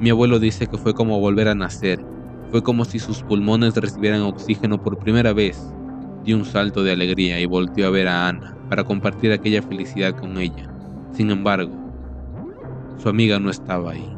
Mi 0.00 0.10
abuelo 0.10 0.38
dice 0.38 0.66
que 0.66 0.78
fue 0.78 0.94
como 0.94 1.20
volver 1.20 1.48
a 1.48 1.54
nacer, 1.54 2.04
fue 2.50 2.62
como 2.62 2.84
si 2.84 2.98
sus 2.98 3.22
pulmones 3.22 3.74
recibieran 3.76 4.22
oxígeno 4.22 4.82
por 4.82 4.98
primera 4.98 5.32
vez. 5.32 5.58
Dio 6.24 6.36
un 6.36 6.44
salto 6.44 6.82
de 6.82 6.92
alegría 6.92 7.40
y 7.40 7.46
volteó 7.46 7.86
a 7.86 7.90
ver 7.90 8.08
a 8.08 8.28
Ana 8.28 8.56
para 8.68 8.84
compartir 8.84 9.32
aquella 9.32 9.62
felicidad 9.62 10.14
con 10.14 10.38
ella. 10.38 10.72
Sin 11.12 11.30
embargo, 11.30 11.72
su 12.98 13.08
amiga 13.08 13.38
no 13.38 13.50
estaba 13.50 13.92
ahí. 13.92 14.08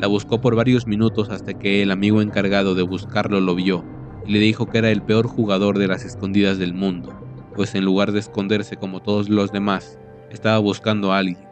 La 0.00 0.06
buscó 0.06 0.40
por 0.40 0.54
varios 0.54 0.86
minutos 0.86 1.30
hasta 1.30 1.54
que 1.54 1.82
el 1.82 1.90
amigo 1.90 2.22
encargado 2.22 2.74
de 2.74 2.82
buscarlo 2.82 3.40
lo 3.40 3.54
vio 3.54 3.84
y 4.26 4.32
le 4.32 4.38
dijo 4.38 4.66
que 4.66 4.78
era 4.78 4.90
el 4.90 5.02
peor 5.02 5.26
jugador 5.26 5.78
de 5.78 5.88
las 5.88 6.04
escondidas 6.04 6.58
del 6.58 6.74
mundo, 6.74 7.12
pues 7.56 7.74
en 7.74 7.84
lugar 7.84 8.12
de 8.12 8.20
esconderse 8.20 8.76
como 8.76 9.00
todos 9.00 9.28
los 9.28 9.50
demás, 9.50 9.98
estaba 10.30 10.58
buscando 10.58 11.12
a 11.12 11.18
alguien. 11.18 11.48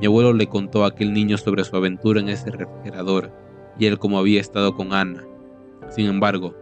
Mi 0.00 0.06
abuelo 0.06 0.32
le 0.32 0.46
contó 0.46 0.84
a 0.84 0.88
aquel 0.88 1.12
niño 1.12 1.38
sobre 1.38 1.64
su 1.64 1.76
aventura 1.76 2.20
en 2.20 2.28
ese 2.28 2.50
refrigerador 2.50 3.32
y 3.78 3.86
él 3.86 3.98
como 3.98 4.18
había 4.18 4.40
estado 4.40 4.74
con 4.74 4.92
Ana. 4.92 5.24
Sin 5.90 6.06
embargo, 6.06 6.54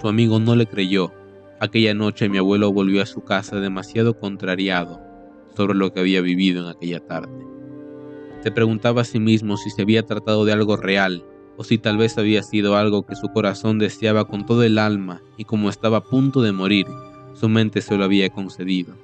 su 0.00 0.08
amigo 0.08 0.38
no 0.38 0.54
le 0.54 0.66
creyó. 0.66 1.12
Aquella 1.58 1.94
noche 1.94 2.28
mi 2.28 2.38
abuelo 2.38 2.72
volvió 2.72 3.02
a 3.02 3.06
su 3.06 3.22
casa 3.22 3.60
demasiado 3.60 4.18
contrariado 4.18 5.00
sobre 5.56 5.74
lo 5.74 5.92
que 5.92 6.00
había 6.00 6.20
vivido 6.20 6.62
en 6.62 6.70
aquella 6.70 7.00
tarde. 7.00 7.46
Se 8.42 8.50
preguntaba 8.50 9.02
a 9.02 9.04
sí 9.04 9.20
mismo 9.20 9.56
si 9.56 9.70
se 9.70 9.82
había 9.82 10.06
tratado 10.06 10.44
de 10.44 10.52
algo 10.52 10.76
real 10.76 11.24
o 11.56 11.64
si 11.64 11.76
tal 11.76 11.98
vez 11.98 12.16
había 12.16 12.42
sido 12.42 12.76
algo 12.76 13.04
que 13.04 13.16
su 13.16 13.28
corazón 13.28 13.78
deseaba 13.78 14.24
con 14.24 14.46
todo 14.46 14.62
el 14.62 14.78
alma 14.78 15.20
y 15.36 15.44
como 15.44 15.68
estaba 15.68 15.98
a 15.98 16.04
punto 16.04 16.40
de 16.40 16.52
morir, 16.52 16.86
su 17.34 17.48
mente 17.50 17.82
se 17.82 17.98
lo 17.98 18.04
había 18.04 18.30
concedido. 18.30 18.94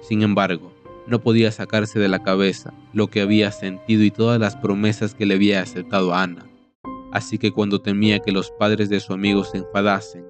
Sin 0.00 0.22
embargo, 0.22 0.72
no 1.06 1.20
podía 1.20 1.52
sacarse 1.52 1.98
de 1.98 2.08
la 2.08 2.22
cabeza 2.22 2.74
lo 2.92 3.08
que 3.08 3.20
había 3.20 3.52
sentido 3.52 4.02
y 4.02 4.10
todas 4.10 4.40
las 4.40 4.56
promesas 4.56 5.14
que 5.14 5.26
le 5.26 5.34
había 5.34 5.62
aceptado 5.62 6.12
a 6.12 6.22
Ana. 6.22 6.46
Así 7.12 7.38
que 7.38 7.52
cuando 7.52 7.80
temía 7.80 8.18
que 8.18 8.32
los 8.32 8.50
padres 8.58 8.88
de 8.88 9.00
su 9.00 9.12
amigo 9.12 9.44
se 9.44 9.58
enfadasen 9.58 10.26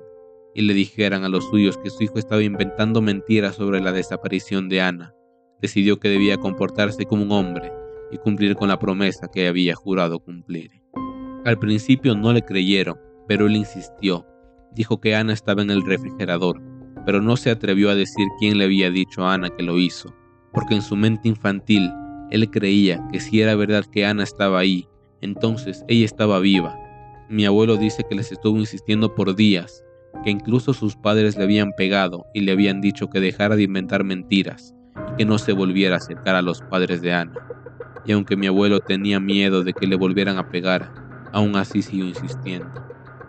y 0.54 0.62
le 0.62 0.75
dijeran 0.75 1.25
a 1.25 1.28
los 1.28 1.45
suyos 1.49 1.78
que 1.78 1.90
su 1.90 2.04
hijo 2.04 2.18
estaba 2.18 2.42
inventando 2.42 3.00
mentiras 3.00 3.56
sobre 3.56 3.80
la 3.80 3.92
desaparición 3.92 4.68
de 4.68 4.83
Ana, 4.83 5.14
decidió 5.61 5.99
que 5.99 6.09
debía 6.09 6.37
comportarse 6.37 7.06
como 7.06 7.23
un 7.23 7.33
hombre 7.33 7.73
y 8.12 8.18
cumplir 8.18 8.54
con 8.54 8.68
la 8.68 8.78
promesa 8.78 9.28
que 9.28 9.49
había 9.49 9.75
jurado 9.75 10.21
cumplir. 10.21 10.71
Al 11.45 11.59
principio 11.59 12.14
no 12.14 12.33
le 12.33 12.42
creyeron, 12.42 12.99
pero 13.26 13.47
él 13.47 13.56
insistió. 13.56 14.26
Dijo 14.73 15.00
que 15.00 15.14
Ana 15.14 15.33
estaba 15.33 15.62
en 15.62 15.71
el 15.71 15.85
refrigerador, 15.85 16.61
pero 17.04 17.23
no 17.23 17.37
se 17.37 17.50
atrevió 17.50 17.90
a 17.90 17.95
decir 17.95 18.26
quién 18.38 18.59
le 18.59 18.64
había 18.64 18.90
dicho 18.90 19.25
a 19.25 19.35
Ana 19.35 19.50
que 19.50 19.62
lo 19.62 19.78
hizo 19.78 20.12
porque 20.57 20.75
en 20.75 20.81
su 20.81 20.97
mente 20.97 21.29
infantil 21.29 21.93
él 22.31 22.51
creía 22.51 23.07
que 23.13 23.21
si 23.21 23.43
era 23.43 23.55
verdad 23.55 23.85
que 23.85 24.07
Ana 24.07 24.23
estaba 24.23 24.59
ahí, 24.59 24.89
entonces 25.21 25.85
ella 25.87 26.07
estaba 26.07 26.41
viva. 26.41 26.75
Mi 27.29 27.45
abuelo 27.45 27.77
dice 27.77 28.05
que 28.09 28.15
les 28.15 28.33
estuvo 28.33 28.57
insistiendo 28.57 29.15
por 29.15 29.37
días, 29.37 29.85
que 30.25 30.31
incluso 30.31 30.73
sus 30.73 30.97
padres 30.97 31.37
le 31.37 31.45
habían 31.45 31.73
pegado 31.77 32.25
y 32.33 32.41
le 32.41 32.53
habían 32.53 32.81
dicho 32.81 33.11
que 33.11 33.21
dejara 33.21 33.55
de 33.55 33.65
inventar 33.65 34.03
mentiras 34.03 34.75
y 35.13 35.17
que 35.19 35.25
no 35.27 35.37
se 35.37 35.53
volviera 35.53 35.97
a 35.97 35.99
acercar 35.99 36.37
a 36.37 36.43
los 36.43 36.63
padres 36.63 37.03
de 37.03 37.13
Ana. 37.13 37.35
Y 38.07 38.13
aunque 38.13 38.35
mi 38.35 38.47
abuelo 38.47 38.81
tenía 38.81 39.21
miedo 39.21 39.63
de 39.63 39.75
que 39.75 39.87
le 39.87 39.97
volvieran 39.97 40.39
a 40.39 40.49
pegar, 40.49 40.91
aún 41.33 41.57
así 41.57 41.83
siguió 41.83 42.07
insistiendo. 42.07 42.71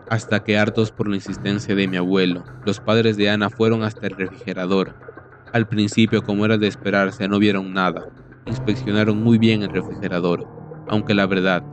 Hasta 0.10 0.46
que 0.46 0.58
hartos 0.58 0.94
por 0.94 1.10
la 1.10 1.18
insistencia 1.18 1.76
de 1.76 1.90
mi 1.90 1.98
abuelo, 1.98 2.46
los 2.66 2.80
padres 2.80 3.18
de 3.18 3.30
Ana 3.30 3.50
fueron 3.50 3.84
hasta 3.84 4.08
el 4.08 4.16
refrigerador 4.16 4.96
al 5.58 5.68
principio, 5.68 6.24
como 6.24 6.46
era 6.46 6.58
de 6.58 6.68
esperarse, 6.68 7.28
no 7.28 7.40
vieron 7.40 7.74
nada. 7.74 8.08
Inspeccionaron 8.46 9.24
muy 9.24 9.40
bien 9.40 9.64
el 9.64 9.70
refrigerador, 9.70 10.48
aunque 10.88 11.16
la 11.16 11.26
verdad 11.26 11.64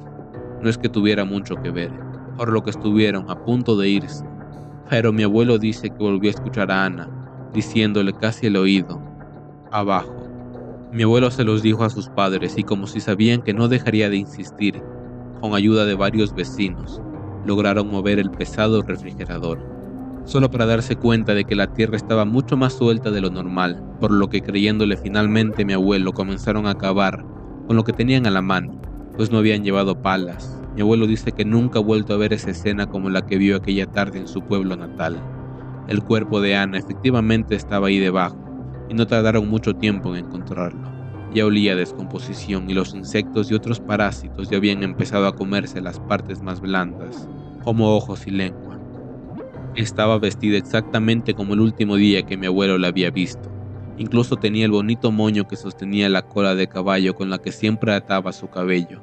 no 0.62 0.70
es 0.70 0.78
que 0.78 0.88
tuviera 0.88 1.24
mucho 1.26 1.56
que 1.62 1.70
ver, 1.70 1.92
por 2.36 2.50
lo 2.50 2.62
que 2.62 2.70
estuvieron 2.70 3.30
a 3.30 3.44
punto 3.44 3.76
de 3.76 3.90
irse. 3.90 4.24
Pero 4.88 5.12
mi 5.12 5.22
abuelo 5.22 5.58
dice 5.58 5.90
que 5.90 6.02
volvió 6.02 6.30
a 6.30 6.34
escuchar 6.34 6.72
a 6.72 6.86
Ana, 6.86 7.08
diciéndole 7.52 8.14
casi 8.14 8.46
al 8.46 8.56
oído, 8.56 9.00
abajo. 9.70 10.26
Mi 10.90 11.02
abuelo 11.02 11.30
se 11.30 11.44
los 11.44 11.62
dijo 11.62 11.84
a 11.84 11.90
sus 11.90 12.08
padres 12.08 12.56
y 12.56 12.64
como 12.64 12.86
si 12.86 13.00
sabían 13.00 13.42
que 13.42 13.52
no 13.52 13.68
dejaría 13.68 14.08
de 14.08 14.16
insistir, 14.16 14.82
con 15.42 15.54
ayuda 15.54 15.84
de 15.84 15.94
varios 15.94 16.34
vecinos, 16.34 17.02
lograron 17.44 17.90
mover 17.90 18.18
el 18.18 18.30
pesado 18.30 18.80
refrigerador 18.80 19.83
solo 20.24 20.50
para 20.50 20.66
darse 20.66 20.96
cuenta 20.96 21.34
de 21.34 21.44
que 21.44 21.54
la 21.54 21.72
tierra 21.72 21.96
estaba 21.96 22.24
mucho 22.24 22.56
más 22.56 22.72
suelta 22.72 23.10
de 23.10 23.20
lo 23.20 23.30
normal, 23.30 23.82
por 24.00 24.10
lo 24.10 24.28
que 24.28 24.42
creyéndole 24.42 24.96
finalmente 24.96 25.64
mi 25.64 25.72
abuelo 25.72 26.12
comenzaron 26.12 26.66
a 26.66 26.70
acabar 26.70 27.24
con 27.66 27.76
lo 27.76 27.84
que 27.84 27.92
tenían 27.92 28.26
a 28.26 28.30
la 28.30 28.42
mano, 28.42 28.74
pues 29.16 29.30
no 29.30 29.38
habían 29.38 29.64
llevado 29.64 30.00
palas. 30.02 30.60
Mi 30.74 30.82
abuelo 30.82 31.06
dice 31.06 31.32
que 31.32 31.44
nunca 31.44 31.78
ha 31.78 31.82
vuelto 31.82 32.14
a 32.14 32.16
ver 32.16 32.32
esa 32.32 32.50
escena 32.50 32.86
como 32.86 33.10
la 33.10 33.24
que 33.24 33.38
vio 33.38 33.56
aquella 33.56 33.86
tarde 33.86 34.18
en 34.18 34.28
su 34.28 34.42
pueblo 34.42 34.76
natal. 34.76 35.22
El 35.88 36.02
cuerpo 36.02 36.40
de 36.40 36.56
Ana 36.56 36.78
efectivamente 36.78 37.54
estaba 37.54 37.88
ahí 37.88 37.98
debajo, 37.98 38.38
y 38.88 38.94
no 38.94 39.06
tardaron 39.06 39.48
mucho 39.48 39.74
tiempo 39.74 40.14
en 40.14 40.24
encontrarlo. 40.24 40.92
Ya 41.32 41.46
olía 41.46 41.74
descomposición 41.74 42.70
y 42.70 42.74
los 42.74 42.94
insectos 42.94 43.50
y 43.50 43.54
otros 43.54 43.80
parásitos 43.80 44.48
ya 44.50 44.56
habían 44.56 44.82
empezado 44.82 45.26
a 45.26 45.34
comerse 45.34 45.80
las 45.80 45.98
partes 46.00 46.42
más 46.42 46.60
blandas, 46.60 47.28
como 47.64 47.94
ojos 47.96 48.26
y 48.26 48.30
lengua. 48.30 48.78
Estaba 49.76 50.20
vestida 50.20 50.56
exactamente 50.56 51.34
como 51.34 51.54
el 51.54 51.60
último 51.60 51.96
día 51.96 52.24
que 52.24 52.36
mi 52.36 52.46
abuelo 52.46 52.78
la 52.78 52.88
había 52.88 53.10
visto. 53.10 53.50
Incluso 53.98 54.36
tenía 54.36 54.66
el 54.66 54.70
bonito 54.70 55.10
moño 55.10 55.48
que 55.48 55.56
sostenía 55.56 56.08
la 56.08 56.22
cola 56.22 56.54
de 56.54 56.68
caballo 56.68 57.16
con 57.16 57.28
la 57.28 57.38
que 57.38 57.50
siempre 57.50 57.92
ataba 57.92 58.32
su 58.32 58.48
cabello. 58.48 59.02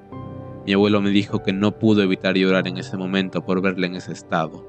Mi 0.66 0.72
abuelo 0.72 1.02
me 1.02 1.10
dijo 1.10 1.44
que 1.44 1.52
no 1.52 1.78
pudo 1.78 2.04
evitar 2.04 2.36
llorar 2.36 2.70
en 2.70 2.78
ese 2.78 2.96
momento 2.96 3.44
por 3.44 3.62
verla 3.62 3.88
en 3.88 3.96
ese 3.96 4.14
estado, 4.14 4.66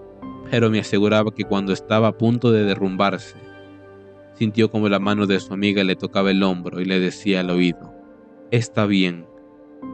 pero 0.51 0.71
me 0.71 0.81
aseguraba 0.81 1.33
que 1.33 1.45
cuando 1.45 1.73
estaba 1.73 2.09
a 2.09 2.19
punto 2.19 2.51
de 2.51 2.65
derrumbarse, 2.65 3.37
sintió 4.35 4.73
como 4.73 4.89
la 4.89 4.99
mano 4.99 5.27
de 5.27 5.39
su 5.39 5.55
amiga 5.55 5.85
le 5.85 5.95
tocaba 5.95 6.33
el 6.33 6.43
hombro 6.43 6.81
y 6.81 6.85
le 6.85 6.99
decía 6.99 7.41
al 7.41 7.51
oído, 7.51 7.95
Está 8.51 8.87
bien, 8.87 9.25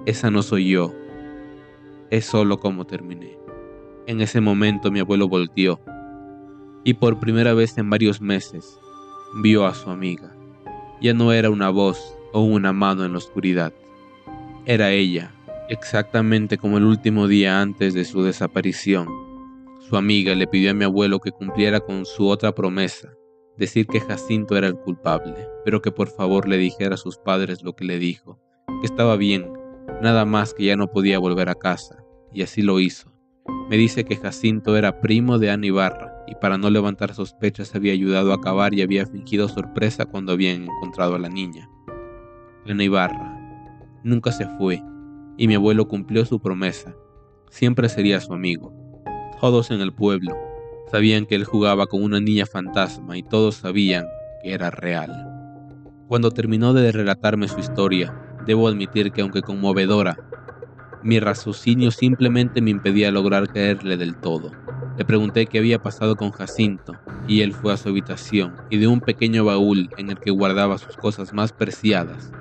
esa 0.06 0.30
no 0.30 0.42
soy 0.42 0.70
yo, 0.70 0.94
es 2.08 2.24
solo 2.24 2.60
como 2.60 2.86
terminé. 2.86 3.36
En 4.06 4.22
ese 4.22 4.40
momento 4.40 4.90
mi 4.90 5.00
abuelo 5.00 5.28
volteó 5.28 5.80
y 6.84 6.94
por 6.94 7.18
primera 7.18 7.54
vez 7.54 7.76
en 7.78 7.90
varios 7.90 8.20
meses 8.20 8.78
vio 9.42 9.66
a 9.66 9.74
su 9.74 9.90
amiga. 9.90 10.34
Ya 11.00 11.14
no 11.14 11.32
era 11.32 11.50
una 11.50 11.70
voz 11.70 12.16
o 12.32 12.42
una 12.42 12.72
mano 12.72 13.04
en 13.04 13.12
la 13.12 13.18
oscuridad. 13.18 13.72
Era 14.64 14.90
ella, 14.90 15.32
exactamente 15.68 16.58
como 16.58 16.78
el 16.78 16.84
último 16.84 17.28
día 17.28 17.60
antes 17.60 17.94
de 17.94 18.04
su 18.04 18.22
desaparición. 18.22 19.08
su 19.88 19.96
amiga 19.96 20.34
le 20.34 20.46
pidió 20.46 20.70
a 20.70 20.74
mi 20.74 20.84
abuelo 20.84 21.18
que 21.18 21.30
cumpliera 21.30 21.80
con 21.80 22.04
su 22.04 22.28
otra 22.28 22.54
promesa, 22.54 23.14
decir 23.56 23.86
que 23.86 24.00
Jacinto 24.00 24.54
era 24.54 24.66
el 24.66 24.76
culpable, 24.76 25.34
pero 25.64 25.80
que 25.80 25.90
por 25.90 26.08
favor 26.08 26.46
le 26.46 26.58
dijera 26.58 26.94
a 26.94 26.98
sus 26.98 27.16
padres 27.16 27.62
lo 27.62 27.74
que 27.74 27.86
le 27.86 27.98
dijo, 27.98 28.38
que 28.80 28.86
estaba 28.86 29.16
bien, 29.16 29.50
nada 30.02 30.26
más 30.26 30.52
que 30.52 30.64
ya 30.64 30.76
no 30.76 30.88
podía 30.88 31.18
volver 31.18 31.48
a 31.48 31.54
casa, 31.54 32.04
y 32.34 32.42
así 32.42 32.60
lo 32.60 32.80
hizo. 32.80 33.07
Me 33.68 33.76
dice 33.76 34.04
que 34.04 34.16
Jacinto 34.16 34.76
era 34.76 35.00
primo 35.00 35.38
de 35.38 35.50
Ana 35.50 35.66
Ibarra, 35.66 36.24
y 36.26 36.34
para 36.34 36.58
no 36.58 36.70
levantar 36.70 37.14
sospechas 37.14 37.74
había 37.74 37.92
ayudado 37.92 38.32
a 38.32 38.36
acabar 38.36 38.74
y 38.74 38.82
había 38.82 39.06
fingido 39.06 39.48
sorpresa 39.48 40.06
cuando 40.06 40.32
habían 40.32 40.64
encontrado 40.64 41.14
a 41.14 41.18
la 41.18 41.28
niña. 41.28 41.68
Ana 42.66 42.84
Ibarra 42.84 43.38
nunca 44.04 44.32
se 44.32 44.46
fue, 44.58 44.82
y 45.36 45.48
mi 45.48 45.54
abuelo 45.54 45.88
cumplió 45.88 46.24
su 46.24 46.40
promesa, 46.40 46.94
siempre 47.50 47.88
sería 47.88 48.20
su 48.20 48.32
amigo. 48.32 48.72
Todos 49.40 49.70
en 49.70 49.80
el 49.80 49.92
pueblo 49.92 50.34
sabían 50.90 51.26
que 51.26 51.34
él 51.34 51.44
jugaba 51.44 51.86
con 51.86 52.02
una 52.02 52.20
niña 52.20 52.46
fantasma 52.46 53.16
y 53.16 53.22
todos 53.22 53.56
sabían 53.56 54.06
que 54.42 54.52
era 54.52 54.70
real. 54.70 55.12
Cuando 56.08 56.30
terminó 56.30 56.72
de 56.72 56.90
relatarme 56.90 57.48
su 57.48 57.60
historia, 57.60 58.14
debo 58.46 58.66
admitir 58.66 59.12
que 59.12 59.20
aunque 59.20 59.42
conmovedora, 59.42 60.16
mi 61.00 61.20
raciocinio 61.20 61.90
simplemente 61.90 62.60
me 62.60 62.70
impedía 62.70 63.10
lograr 63.10 63.48
creerle 63.48 63.96
del 63.96 64.16
todo. 64.18 64.56
Le 64.96 65.04
pregunté 65.04 65.46
qué 65.46 65.58
había 65.58 65.78
pasado 65.78 66.16
con 66.16 66.30
Jacinto, 66.32 67.02
y 67.24 67.40
él 67.42 67.52
fue 67.54 67.72
a 67.72 67.76
su 67.76 67.88
habitación 67.88 68.60
y 68.68 68.78
de 68.78 68.86
un 68.88 69.02
pequeño 69.02 69.44
baúl 69.44 69.90
en 69.96 70.10
el 70.10 70.18
que 70.18 70.30
guardaba 70.30 70.78
sus 70.78 70.96
cosas 70.96 71.32
más 71.32 71.52
preciadas, 71.52 72.34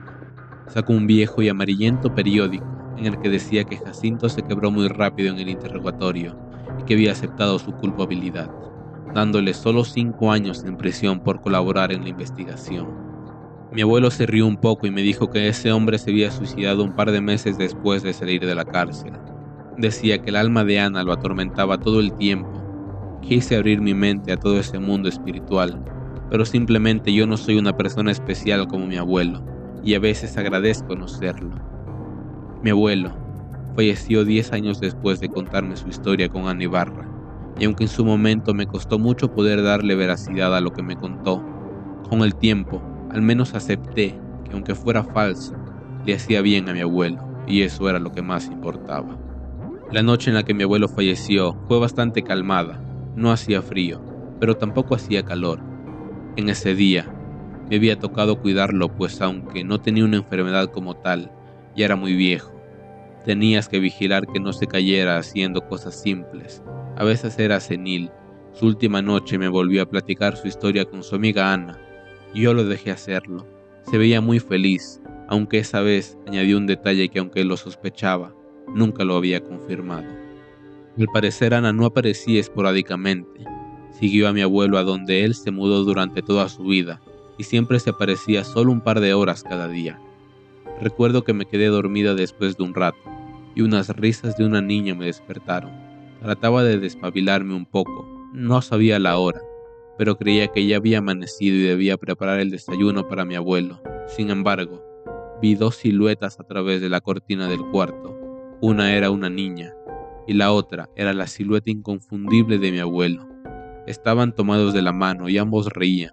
sacó 0.68 0.94
un 0.94 1.08
viejo 1.08 1.42
y 1.42 1.50
amarillento 1.50 2.12
periódico 2.12 2.86
en 2.96 3.06
el 3.08 3.18
que 3.20 3.30
decía 3.30 3.66
que 3.66 3.78
Jacinto 3.78 4.30
se 4.30 4.44
quebró 4.44 4.72
muy 4.72 4.88
rápido 4.88 5.32
en 5.32 5.40
el 5.40 5.50
interrogatorio 5.50 6.40
y 6.78 6.84
que 6.84 6.94
había 6.96 7.12
aceptado 7.14 7.60
su 7.60 7.74
culpabilidad, 7.74 8.52
dándole 9.14 9.54
solo 9.54 9.86
cinco 9.86 10.32
años 10.32 10.64
en 10.66 10.78
prisión 10.78 11.22
por 11.22 11.42
colaborar 11.42 11.92
en 11.92 12.04
la 12.04 12.10
investigación. 12.10 12.94
Mi 13.69 13.81
abuelo 13.81 14.12
se 14.12 14.25
rió 14.25 14.47
un 14.47 14.55
poco 14.55 14.88
y 14.88 14.91
me 14.91 15.01
dijo 15.01 15.29
que 15.29 15.50
ese 15.50 15.74
hombre 15.74 15.97
se 15.97 16.12
había 16.12 16.31
suicidado 16.31 16.86
un 16.86 16.93
par 16.93 17.12
de 17.12 17.19
meses 17.19 17.57
después 17.57 18.01
de 18.01 18.13
salir 18.13 18.45
de 18.45 18.55
la 18.55 18.63
cárcel. 18.63 19.12
Decía 19.77 20.19
que 20.19 20.29
el 20.29 20.38
alma 20.38 20.63
de 20.63 20.79
Ana 20.79 21.03
lo 21.03 21.12
atormentaba 21.12 21.77
todo 21.77 22.00
el 22.00 22.13
tiempo. 22.13 22.50
Quise 23.21 23.57
abrir 23.57 23.81
mi 23.81 23.93
mente 23.93 24.31
a 24.31 24.38
todo 24.38 24.57
ese 24.57 24.79
mundo 24.79 25.09
espiritual, 25.09 25.83
pero 26.29 26.45
simplemente 26.45 27.13
yo 27.13 27.27
no 27.27 27.36
soy 27.36 27.57
una 27.57 27.75
persona 27.75 28.09
especial 28.09 28.67
como 28.67 28.88
mi 28.88 28.95
abuelo, 28.95 29.43
y 29.83 29.95
a 29.95 30.00
veces 30.00 30.38
agradezco 30.38 30.95
no 30.95 31.09
serlo. 31.09 31.51
Mi 32.63 32.69
abuelo, 32.69 33.12
falleció 33.75 34.24
10 34.24 34.53
años 34.53 34.79
después 34.79 35.19
de 35.19 35.27
contarme 35.27 35.75
su 35.75 35.89
historia 35.89 36.29
con 36.29 36.47
Ana 36.47 36.63
Ibarra, 36.63 37.05
y 37.59 37.65
aunque 37.65 37.83
en 37.83 37.89
su 37.89 38.05
momento 38.05 38.53
me 38.53 38.65
costó 38.65 38.97
mucho 38.97 39.33
poder 39.33 39.62
darle 39.62 39.95
veracidad 39.95 40.55
a 40.55 40.62
lo 40.62 40.71
que 40.71 40.83
me 40.83 40.95
contó, 40.95 41.43
con 42.09 42.21
el 42.21 42.33
tiempo 42.33 42.81
al 43.10 43.22
menos 43.22 43.54
acepté 43.54 44.20
que 44.46 44.54
aunque 44.54 44.76
fuera 44.76 45.04
falso, 45.04 45.56
le 46.06 46.14
hacía 46.14 46.42
bien 46.42 46.70
a 46.70 46.74
mi 46.74 46.82
abuelo, 46.82 47.18
y 47.48 47.62
eso 47.62 47.90
era 47.90 48.00
lo 48.00 48.12
que 48.12 48.22
más 48.22 48.48
importaba. 48.48 49.18
La 49.92 50.04
noche 50.04 50.30
en 50.30 50.36
la 50.36 50.44
que 50.44 50.54
mi 50.54 50.64
abuelo 50.64 50.88
falleció 50.88 51.56
fue 51.68 51.80
bastante 51.80 52.24
calmada, 52.24 52.82
no 53.16 53.32
hacía 53.32 53.62
frío, 53.62 54.02
pero 54.40 54.58
tampoco 54.58 54.96
hacía 54.96 55.24
calor. 55.24 55.60
En 56.36 56.50
ese 56.50 56.76
día 56.76 57.12
me 57.70 57.78
había 57.78 58.00
tocado 58.00 58.40
cuidarlo, 58.42 58.90
pues 58.90 59.22
aunque 59.22 59.64
no 59.64 59.80
tenía 59.80 60.06
una 60.06 60.18
enfermedad 60.18 60.72
como 60.72 60.96
tal, 60.96 61.32
ya 61.76 61.86
era 61.86 61.96
muy 61.96 62.16
viejo 62.16 62.58
Tenías 63.28 63.67
que 63.67 63.82
vigilar 63.82 64.26
que 64.26 64.39
no 64.39 64.54
se 64.54 64.67
cayera 64.67 65.17
haciendo 65.17 65.67
cosas 65.67 66.02
simples. 66.02 66.63
A 66.96 67.04
veces 67.04 67.38
era 67.39 67.60
senil. 67.60 68.10
Su 68.54 68.67
última 68.67 69.02
noche 69.02 69.38
me 69.38 69.50
volvió 69.50 69.84
a 69.84 69.89
platicar 69.89 70.38
su 70.38 70.48
historia 70.48 70.86
con 70.86 71.04
su 71.04 71.15
amiga 71.15 71.52
Ana. 71.52 71.78
Yo 72.34 72.54
lo 72.54 72.66
dejé 72.66 72.92
hacerlo. 72.92 73.46
Se 73.90 73.98
veía 73.98 74.22
muy 74.22 74.40
feliz, 74.40 75.02
aunque 75.28 75.60
esa 75.60 75.82
vez 75.82 76.18
añadió 76.28 76.58
un 76.58 76.68
detalle 76.68 77.10
que 77.10 77.20
aunque 77.20 77.44
lo 77.44 77.58
sospechaba, 77.58 78.34
nunca 78.74 79.04
lo 79.04 79.16
había 79.16 79.44
confirmado. 79.44 80.08
Al 80.98 81.08
parecer 81.13 81.54
Ana 81.54 81.74
no 81.74 81.86
aparecía 81.86 82.40
esporádicamente. 82.40 83.46
Siguió 83.92 84.28
a 84.28 84.34
mi 84.34 84.42
abuelo 84.42 84.78
a 84.78 84.84
donde 84.84 85.24
él 85.24 85.36
se 85.36 85.52
mudó 85.52 85.84
durante 85.84 86.22
toda 86.22 86.50
su 86.50 86.63
vida 86.63 87.02
y 87.38 87.44
siempre 87.44 87.80
se 87.80 87.92
aparecía 87.92 88.44
solo 88.44 88.72
un 88.72 88.82
par 88.82 89.00
de 89.00 89.13
horas 89.13 89.44
cada 89.44 89.68
día. 89.68 90.00
Recuerdo 90.82 91.24
que 91.24 91.34
me 91.34 91.46
quedé 91.46 91.68
dormida 91.68 92.13
después 92.13 92.58
de 92.58 92.63
un 92.63 92.74
rato 92.74 92.98
y 93.56 93.62
unas 93.62 93.90
risas 93.90 94.38
de 94.38 94.46
una 94.46 94.62
niña 94.62 94.96
me 94.96 95.06
despertaron. 95.06 95.72
Trataba 96.22 96.63
de 96.63 96.78
despabilarme 96.80 97.56
un 97.56 97.66
poco, 97.66 98.08
no 98.34 98.62
sabía 98.62 99.00
la 99.00 99.18
hora, 99.18 99.42
pero 99.97 100.17
creía 100.17 100.47
que 100.47 100.65
ya 100.65 100.77
había 100.77 100.99
amanecido 100.99 101.55
y 101.55 101.63
debía 101.63 101.97
preparar 101.97 102.39
el 102.39 102.51
desayuno 102.51 103.07
para 103.07 103.25
mi 103.25 103.36
abuelo. 103.36 103.81
Sin 104.07 104.29
embargo, 104.29 104.83
vi 105.41 105.55
dos 105.55 105.75
siluetas 105.75 106.39
a 106.39 106.43
través 106.43 106.81
de 106.81 106.89
la 106.89 107.01
cortina 107.01 107.47
del 107.47 107.65
cuarto. 107.71 108.17
Una 108.62 108.93
era 108.95 109.12
una 109.12 109.29
niña 109.29 109.73
y 110.27 110.33
la 110.33 110.51
otra 110.51 110.89
era 110.95 111.13
la 111.13 111.27
silueta 111.27 111.71
inconfundible 111.71 112.57
de 112.57 112.71
mi 112.71 112.79
abuelo. 112.79 113.27
Estaban 113.88 114.36
tomados 114.36 114.73
de 114.73 114.81
la 114.81 114.91
mano 114.91 115.29
y 115.29 115.38
ambos 115.38 115.67
reían. 115.67 116.12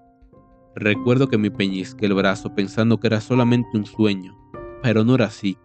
Recuerdo 0.76 1.28
que 1.28 1.38
me 1.38 1.50
peñisqué 1.50 2.06
el 2.06 2.14
brazo 2.14 2.54
pensando 2.54 2.98
que 2.98 3.08
era 3.08 3.20
solamente 3.20 3.76
un 3.76 3.86
sueño, 3.86 4.36
pero 4.82 5.04
no 5.04 5.14
era 5.16 5.26
así. 5.26 5.58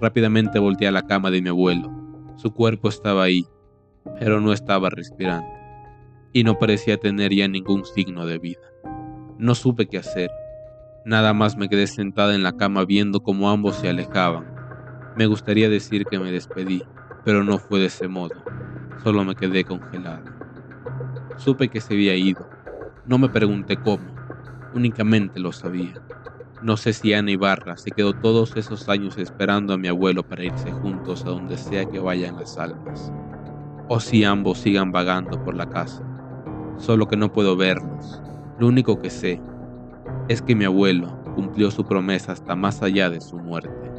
Rápidamente 0.00 0.58
volteé 0.58 0.88
a 0.88 0.92
la 0.92 1.06
cama 1.06 1.30
de 1.30 1.42
mi 1.42 1.48
abuelo. 1.48 1.90
Su 2.36 2.52
cuerpo 2.52 2.88
estaba 2.88 3.24
ahí, 3.24 3.46
pero 4.18 4.40
no 4.40 4.52
estaba 4.52 4.90
respirando, 4.90 5.48
y 6.36 6.44
no 6.44 6.58
parecía 6.58 6.98
tener 6.98 7.32
ya 7.32 7.48
ningún 7.48 7.86
signo 7.86 8.26
de 8.26 8.38
vida. 8.38 8.60
No 9.38 9.54
supe 9.54 9.86
qué 9.86 9.96
hacer. 9.96 10.30
Nada 11.06 11.32
más 11.32 11.56
me 11.56 11.66
quedé 11.66 11.86
sentada 11.86 12.34
en 12.34 12.42
la 12.42 12.52
cama 12.52 12.84
viendo 12.84 13.22
cómo 13.22 13.48
ambos 13.48 13.76
se 13.76 13.88
alejaban. 13.88 14.44
Me 15.16 15.24
gustaría 15.24 15.70
decir 15.70 16.04
que 16.04 16.18
me 16.18 16.30
despedí, 16.30 16.82
pero 17.24 17.42
no 17.42 17.56
fue 17.56 17.80
de 17.80 17.86
ese 17.86 18.06
modo. 18.06 18.34
Solo 19.02 19.24
me 19.24 19.34
quedé 19.34 19.64
congelada. 19.64 20.22
Supe 21.38 21.68
que 21.68 21.80
se 21.80 21.94
había 21.94 22.14
ido. 22.16 22.46
No 23.06 23.16
me 23.16 23.30
pregunté 23.30 23.78
cómo, 23.78 24.04
únicamente 24.74 25.40
lo 25.40 25.52
sabía. 25.52 25.94
No 26.60 26.76
sé 26.76 26.92
si 26.92 27.14
Ana 27.14 27.30
Ibarra 27.30 27.78
se 27.78 27.92
quedó 27.92 28.12
todos 28.12 28.54
esos 28.58 28.90
años 28.90 29.16
esperando 29.16 29.72
a 29.72 29.78
mi 29.78 29.88
abuelo 29.88 30.22
para 30.22 30.44
irse 30.44 30.70
juntos 30.70 31.24
a 31.24 31.30
donde 31.30 31.56
sea 31.56 31.86
que 31.86 31.98
vayan 31.98 32.36
las 32.36 32.58
almas, 32.58 33.10
o 33.88 34.00
si 34.00 34.22
ambos 34.24 34.58
sigan 34.58 34.92
vagando 34.92 35.42
por 35.42 35.54
la 35.54 35.70
casa. 35.70 36.06
Solo 36.78 37.08
que 37.08 37.16
no 37.16 37.32
puedo 37.32 37.56
verlos. 37.56 38.22
Lo 38.58 38.66
único 38.66 38.98
que 39.00 39.10
sé 39.10 39.40
es 40.28 40.42
que 40.42 40.54
mi 40.54 40.64
abuelo 40.64 41.22
cumplió 41.34 41.70
su 41.70 41.84
promesa 41.84 42.32
hasta 42.32 42.56
más 42.56 42.82
allá 42.82 43.10
de 43.10 43.20
su 43.20 43.38
muerte. 43.38 43.95